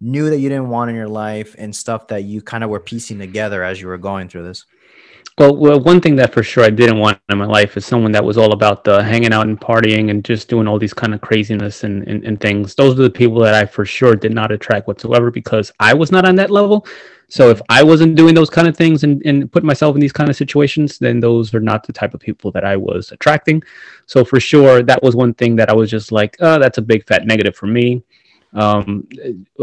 [0.00, 2.80] knew that you didn't want in your life and stuff that you kind of were
[2.80, 4.64] piecing together as you were going through this?
[5.38, 8.12] Well, well, one thing that for sure I didn't want in my life is someone
[8.12, 11.14] that was all about the hanging out and partying and just doing all these kind
[11.14, 12.74] of craziness and, and, and things.
[12.74, 16.12] Those are the people that I for sure did not attract whatsoever because I was
[16.12, 16.86] not on that level.
[17.30, 20.12] So if I wasn't doing those kind of things and, and putting myself in these
[20.12, 23.62] kind of situations, then those are not the type of people that I was attracting.
[24.04, 26.82] So for sure, that was one thing that I was just like, oh, that's a
[26.82, 28.02] big fat negative for me.
[28.52, 29.08] Um,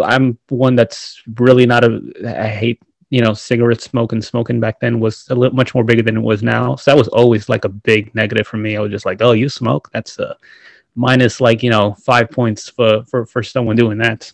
[0.03, 4.99] I'm one that's really not a, I hate you know, cigarette smoking, smoking back then
[4.99, 6.75] was a little much more bigger than it was now.
[6.75, 8.77] So that was always like a big negative for me.
[8.77, 9.89] I was just like, oh, you smoke?
[9.91, 10.37] That's a
[10.95, 14.31] minus like, you know, five points for, for, for someone doing that.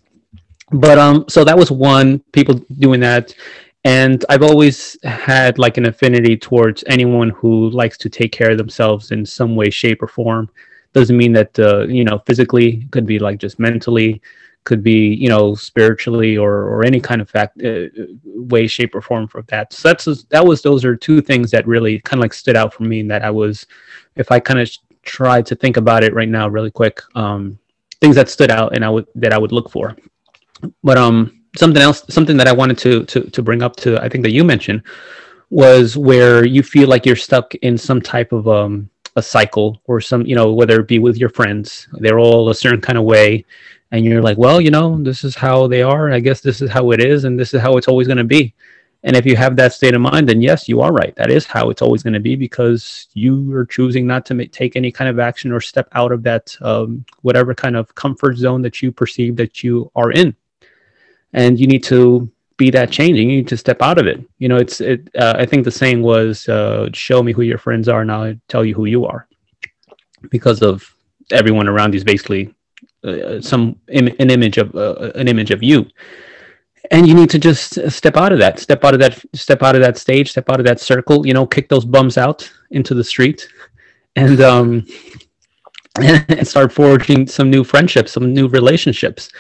[0.72, 3.34] But, um, so that was one, people doing that.
[3.86, 8.58] And I've always had like an affinity towards anyone who likes to take care of
[8.58, 10.50] themselves in some way, shape, or form.
[10.92, 14.22] Doesn't mean that, uh, you know, physically, could be like just mentally,
[14.66, 17.86] could be you know spiritually or or any kind of fact uh,
[18.24, 19.72] way shape or form for that.
[19.72, 22.74] So that's that was those are two things that really kind of like stood out
[22.74, 23.66] for me and that i was
[24.16, 24.70] if i kind of
[25.04, 27.58] tried to think about it right now really quick um
[28.02, 29.96] things that stood out and i would that i would look for.
[30.84, 34.10] But um something else something that i wanted to to to bring up to i
[34.10, 34.82] think that you mentioned
[35.50, 40.02] was where you feel like you're stuck in some type of um a cycle or
[40.02, 43.06] some you know whether it be with your friends they're all a certain kind of
[43.06, 43.46] way
[43.96, 46.12] and you're like well you know this is how they are.
[46.12, 48.24] I guess this is how it is and this is how it's always going to
[48.38, 48.54] be.
[49.04, 51.16] And if you have that state of mind then yes you are right.
[51.16, 54.52] That is how it's always going to be because you are choosing not to make,
[54.52, 58.38] take any kind of action or step out of that um, whatever kind of comfort
[58.38, 60.36] zone that you perceive that you are in.
[61.34, 63.30] And you need to be that changing.
[63.30, 64.20] You need to step out of it.
[64.40, 67.58] You know it's it uh, i think the saying was uh, show me who your
[67.58, 69.28] friends are and i'll tell you who you are.
[70.30, 70.92] Because of
[71.32, 72.54] everyone around you is basically
[73.06, 75.86] uh, some Im- an image of uh, an image of you.
[76.92, 79.76] And you need to just step out of that step out of that step out
[79.76, 82.94] of that stage step out of that circle you know kick those bums out into
[82.94, 83.48] the street
[84.16, 84.86] and um
[86.02, 89.32] and start forging some new friendships some new relationships.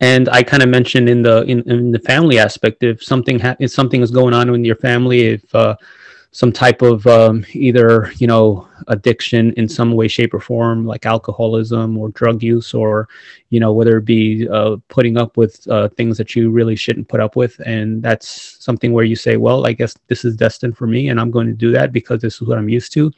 [0.00, 3.56] And i kind of mentioned in the in, in the family aspect if something ha-
[3.60, 5.76] if something is going on in your family if uh
[6.30, 11.06] some type of um, either you know addiction in some way shape or form like
[11.06, 13.08] alcoholism or drug use or
[13.48, 17.08] you know whether it be uh, putting up with uh, things that you really shouldn't
[17.08, 17.58] put up with.
[17.64, 21.18] And that's something where you say well i guess this is destined for me and
[21.18, 23.10] i'm going to do that because this is what i'm used to.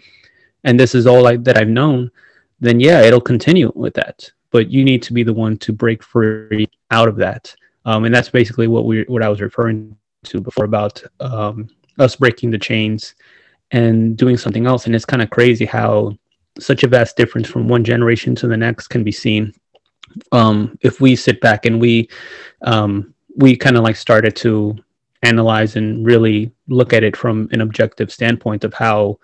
[0.65, 2.11] And this is all I, that i've known
[2.61, 4.31] then yeah it'll continue with that.
[4.51, 7.55] But you need to be the one to break free out of that.
[7.85, 11.69] Um, and that's basically what we what i was referring to before about um,
[11.99, 13.15] us breaking the chains
[13.71, 14.87] and doing something else.
[14.87, 16.17] And it's kind of crazy how
[16.59, 19.53] such a vast difference from one generation to the next can be seen.
[20.33, 22.09] Um, if we sit back and we
[22.63, 24.77] um, we kind of like started to
[25.23, 29.19] analyze and really look at it from an objective standpoint of how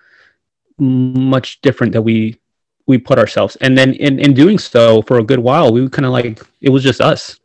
[0.78, 2.38] much different that we
[2.86, 3.56] we put ourselves.
[3.56, 6.70] And then in, in doing so for a good while, we kind of like it
[6.70, 7.40] was just us.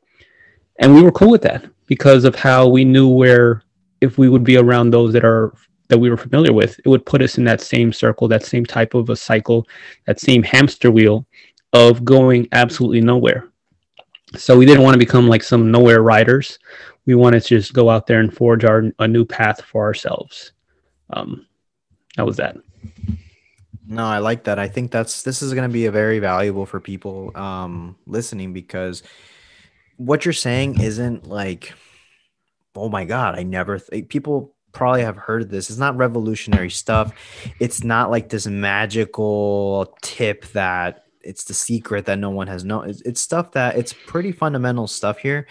[0.77, 3.63] And we were cool with that because of how we knew where
[4.01, 5.53] if we would be around those that are
[5.87, 8.65] that we were familiar with, it would put us in that same circle, that same
[8.65, 9.67] type of a cycle,
[10.05, 11.25] that same hamster wheel
[11.73, 13.49] of going absolutely nowhere.
[14.37, 16.57] So we didn't want to become like some nowhere riders.
[17.05, 20.53] We wanted to just go out there and forge our a new path for ourselves.
[21.11, 21.45] Um,
[22.15, 22.55] that was that.
[23.85, 24.57] No, I like that.
[24.57, 28.53] I think that's this is going to be a very valuable for people um, listening
[28.53, 29.03] because
[29.97, 31.73] what you're saying isn't like,
[32.75, 33.79] oh my god, I never.
[33.79, 34.07] Th-.
[34.07, 35.69] People probably have heard of this.
[35.69, 37.13] It's not revolutionary stuff.
[37.59, 42.89] It's not like this magical tip that it's the secret that no one has known.
[42.89, 45.47] It's, it's stuff that it's pretty fundamental stuff here.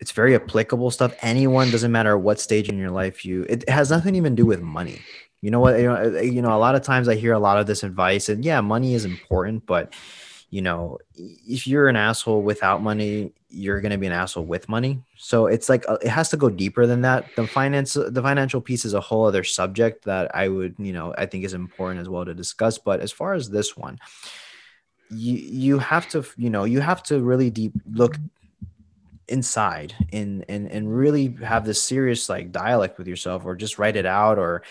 [0.00, 1.14] It's very applicable stuff.
[1.22, 3.46] Anyone doesn't matter what stage in your life you.
[3.48, 5.00] It has nothing even to do with money.
[5.40, 5.78] You know what?
[5.78, 8.28] You know, you know, a lot of times I hear a lot of this advice,
[8.28, 9.94] and yeah, money is important, but
[10.50, 14.68] you know, if you're an asshole without money, you're going to be an asshole with
[14.68, 15.02] money.
[15.16, 17.26] So it's like uh, it has to go deeper than that.
[17.36, 21.14] The finance, the financial piece is a whole other subject that I would, you know,
[21.16, 22.78] I think is important as well to discuss.
[22.78, 23.98] But as far as this one,
[25.10, 28.16] you you have to, you know, you have to really deep look
[29.28, 33.96] inside and and and really have this serious like dialect with yourself, or just write
[33.96, 34.62] it out, or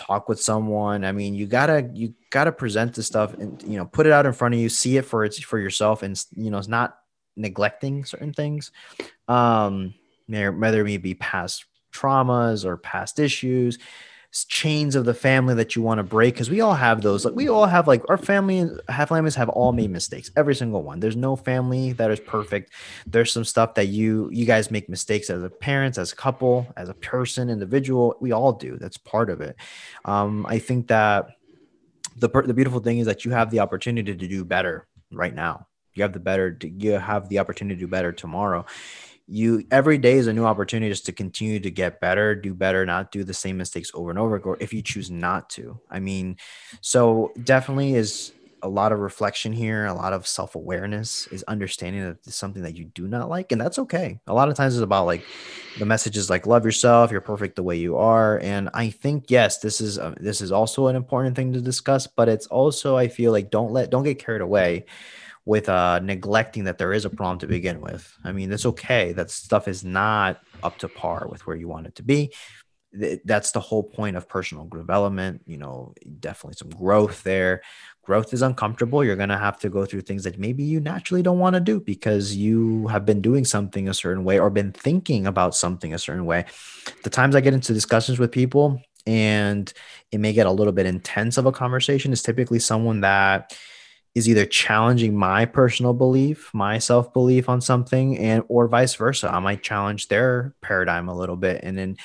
[0.00, 1.04] talk with someone.
[1.04, 4.26] I mean you gotta you gotta present the stuff and you know put it out
[4.26, 6.98] in front of you see it for it's for yourself and you know it's not
[7.36, 8.72] neglecting certain things.
[9.28, 9.94] Um
[10.26, 13.78] whether it may be past traumas or past issues
[14.48, 17.34] chains of the family that you want to break because we all have those like
[17.34, 21.00] we all have like our family have families have all made mistakes every single one.
[21.00, 22.72] There's no family that is perfect.
[23.06, 26.66] There's some stuff that you you guys make mistakes as a parents as a couple
[26.76, 29.56] as a person individual we all do that's part of it.
[30.04, 31.30] Um i think that
[32.16, 35.66] the the beautiful thing is that you have the opportunity to do better right now.
[35.94, 38.64] You have the better you have the opportunity to do better tomorrow
[39.26, 42.84] you every day is a new opportunity just to continue to get better, do better,
[42.84, 45.80] not do the same mistakes over and over, or if you choose not to.
[45.90, 46.36] I mean,
[46.80, 52.02] so definitely is a lot of reflection here, a lot of self awareness, is understanding
[52.02, 54.20] that it's something that you do not like, and that's okay.
[54.26, 55.26] A lot of times it's about like
[55.78, 59.30] the message is like love yourself, you're perfect the way you are, and I think
[59.30, 62.96] yes, this is uh, this is also an important thing to discuss, but it's also
[62.96, 64.86] I feel like don't let don't get carried away
[65.50, 68.16] with uh, neglecting that there is a problem to begin with.
[68.22, 71.88] I mean, it's okay that stuff is not up to par with where you want
[71.88, 72.32] it to be.
[73.24, 75.42] That's the whole point of personal development.
[75.48, 77.62] You know, definitely some growth there.
[78.04, 79.02] Growth is uncomfortable.
[79.02, 81.60] You're going to have to go through things that maybe you naturally don't want to
[81.60, 85.92] do because you have been doing something a certain way or been thinking about something
[85.92, 86.44] a certain way.
[87.02, 89.72] The times I get into discussions with people and
[90.12, 93.52] it may get a little bit intense of a conversation is typically someone that
[94.14, 99.32] is either challenging my personal belief, my self belief on something, and or vice versa.
[99.32, 101.96] I might challenge their paradigm a little bit, and then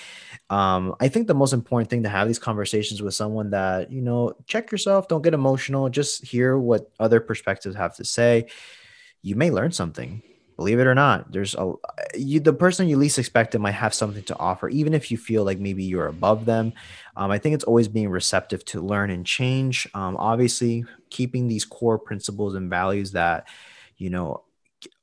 [0.49, 4.01] um, I think the most important thing to have these conversations with someone that you
[4.01, 8.47] know, check yourself, don't get emotional, just hear what other perspectives have to say.
[9.23, 10.21] You may learn something
[10.55, 11.73] believe it or not there's a
[12.15, 15.43] you the person you least expected might have something to offer even if you feel
[15.43, 16.73] like maybe you're above them.
[17.17, 19.87] Um, i think it's always being receptive to learn and change.
[19.93, 23.47] Um, obviously keeping these core principles and values that
[23.97, 24.43] you know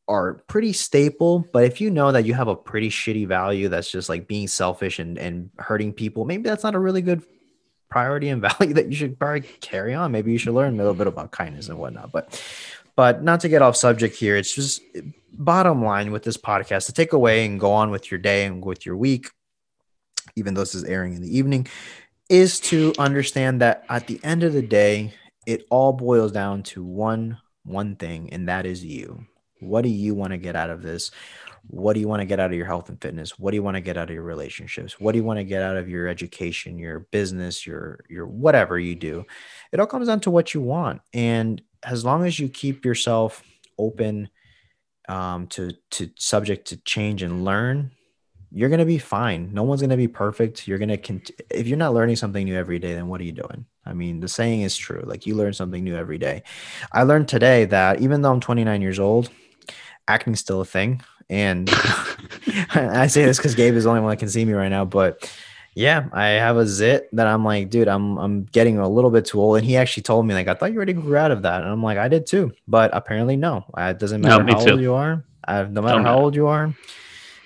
[0.09, 3.91] are pretty staple but if you know that you have a pretty shitty value that's
[3.91, 7.23] just like being selfish and, and hurting people maybe that's not a really good
[7.93, 10.11] priority and value that you should probably carry on.
[10.11, 12.43] Maybe you should learn a little bit about kindness and whatnot but
[13.03, 14.81] but not to get off subject here it's just
[15.33, 18.65] bottom line with this podcast to take away and go on with your day and
[18.65, 19.31] with your week,
[20.37, 21.67] even though this is airing in the evening,
[22.29, 25.13] is to understand that at the end of the day,
[25.47, 29.25] it all boils down to one one thing, and that is you.
[29.61, 31.11] What do you want to get out of this?
[31.69, 33.39] What do you want to get out of your health and fitness?
[33.39, 34.99] What do you want to get out of your relationships?
[34.99, 38.79] What do you want to get out of your education, your business, your your whatever
[38.79, 39.25] you do?
[39.73, 41.03] It all comes down to what you want.
[41.13, 43.43] And as long as you keep yourself
[43.79, 44.29] open
[45.09, 47.91] um, to to subject to change and learn,
[48.51, 49.53] you're gonna be fine.
[49.53, 50.69] No one's gonna be perfect.
[50.69, 53.33] You're gonna cont- if you're not learning something new every day, then what are you
[53.33, 53.67] doing?
[53.85, 55.03] I mean, the saying is true.
[55.05, 56.43] Like you learn something new every day.
[56.93, 59.31] I learned today that even though I'm 29 years old,
[60.07, 61.03] acting's still a thing.
[61.29, 61.69] And
[62.75, 64.85] I say this because Gabe is the only one that can see me right now,
[64.85, 65.29] but
[65.75, 69.25] yeah, I have a zit that I'm like, dude, I'm I'm getting a little bit
[69.25, 69.57] too old.
[69.59, 71.71] And he actually told me like, I thought you already grew out of that, and
[71.71, 73.65] I'm like, I did too, but apparently no.
[73.77, 74.71] It doesn't matter no, how too.
[74.73, 75.25] old you are.
[75.45, 76.75] I, no matter how old you are,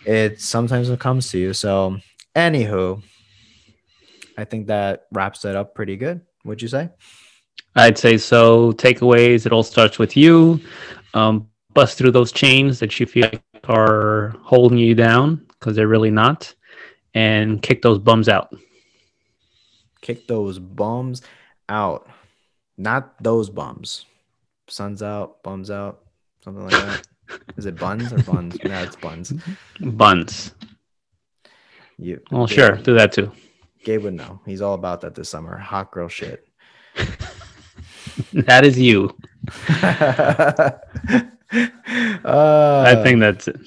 [0.04, 1.52] it sometimes it comes to you.
[1.52, 1.98] So,
[2.34, 3.02] anywho,
[4.36, 6.20] I think that wraps it up pretty good.
[6.42, 6.90] What'd you say?
[7.74, 8.72] I'd say so.
[8.72, 9.46] Takeaways.
[9.46, 10.60] It all starts with you.
[11.14, 15.88] Um, bust through those chains that you feel like are holding you down because they're
[15.88, 16.54] really not,
[17.16, 18.54] and kick those bums out.
[20.02, 21.22] Kick those bums
[21.68, 22.08] out.
[22.76, 24.04] Not those bums.
[24.68, 26.02] Suns out, bums out,
[26.44, 27.06] something like that.
[27.56, 28.56] Is it buns or buns?
[28.62, 29.32] no, it's buns.
[29.80, 30.54] Buns.
[31.96, 32.20] You.
[32.30, 33.32] Well, Gabe- sure, do that too.
[33.82, 34.40] Gabe would know.
[34.44, 35.56] He's all about that this summer.
[35.56, 36.46] Hot girl shit.
[38.32, 39.14] That is you.
[39.68, 40.72] uh,
[42.24, 43.60] I think that's it.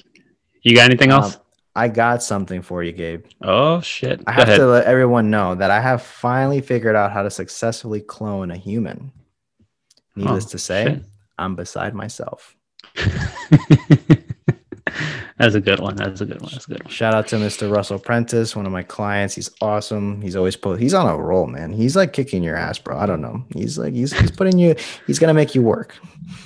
[0.62, 1.38] You got anything else?
[1.76, 3.26] I got something for you, Gabe.
[3.42, 4.20] oh shit!
[4.26, 4.58] I Go have ahead.
[4.60, 8.56] to let everyone know that I have finally figured out how to successfully clone a
[8.56, 9.12] human.
[10.16, 11.02] Needless Oh, to say, shit.
[11.38, 12.56] I'm beside myself.
[15.40, 15.96] That's a good one.
[15.96, 16.50] That's a good one.
[16.52, 16.92] That's a good one.
[16.92, 17.74] Shout out to Mr.
[17.74, 19.34] Russell Prentice, one of my clients.
[19.34, 20.20] He's awesome.
[20.20, 20.78] He's always put.
[20.78, 21.72] He's on a roll, man.
[21.72, 22.98] He's like kicking your ass, bro.
[22.98, 23.42] I don't know.
[23.54, 24.76] He's like he's he's putting you.
[25.06, 25.96] He's gonna make you work.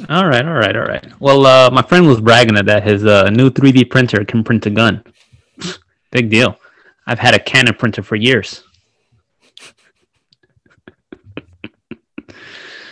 [0.09, 1.05] All right, all right, all right.
[1.19, 4.71] Well, uh, my friend was bragging that his uh, new 3D printer can print a
[4.71, 5.03] gun.
[6.13, 6.57] Big deal.
[7.09, 8.63] I've had a Canon printer for years.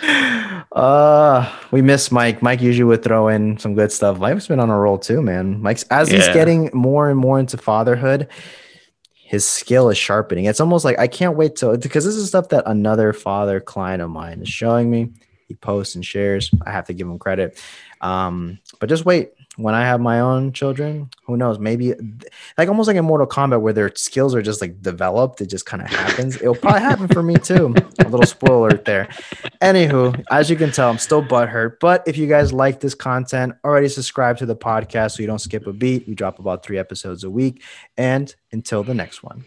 [0.75, 2.41] Uh, we miss Mike.
[2.41, 4.19] Mike usually would throw in some good stuff.
[4.19, 5.61] Mike's been on a roll too, man.
[5.61, 8.29] Mike's as he's getting more and more into fatherhood,
[9.15, 10.47] his skill is sharpening.
[10.47, 14.03] It's almost like I can't wait to because this is stuff that another father client
[14.03, 15.11] of mine is showing me.
[15.47, 16.51] He posts and shares.
[16.65, 17.63] I have to give him credit.
[18.01, 19.33] Um, but just wait.
[19.57, 21.59] When I have my own children, who knows?
[21.59, 21.93] Maybe
[22.57, 25.43] like almost like in Mortal Kombat where their skills are just like developed.
[25.43, 26.37] It just kind of happens.
[26.37, 27.75] It'll probably happen for me too.
[27.99, 29.09] A little spoiler there.
[29.61, 31.81] Anywho, as you can tell, I'm still butthurt.
[31.81, 35.39] But if you guys like this content, already subscribe to the podcast so you don't
[35.39, 36.09] skip a beat.
[36.09, 37.63] We drop about three episodes a week.
[37.99, 39.45] And until the next one.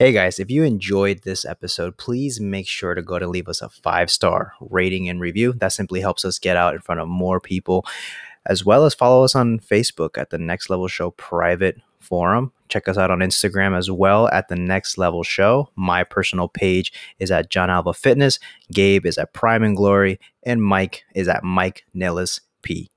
[0.00, 3.60] Hey guys, if you enjoyed this episode, please make sure to go to leave us
[3.60, 5.54] a five star rating and review.
[5.54, 7.84] That simply helps us get out in front of more people,
[8.48, 12.52] as well as follow us on Facebook at the Next Level Show private forum.
[12.68, 15.70] Check us out on Instagram as well at the Next Level Show.
[15.76, 18.38] My personal page is at John Alva Fitness.
[18.72, 22.90] Gabe is at Prime and Glory, and Mike is at Mike Nellis P.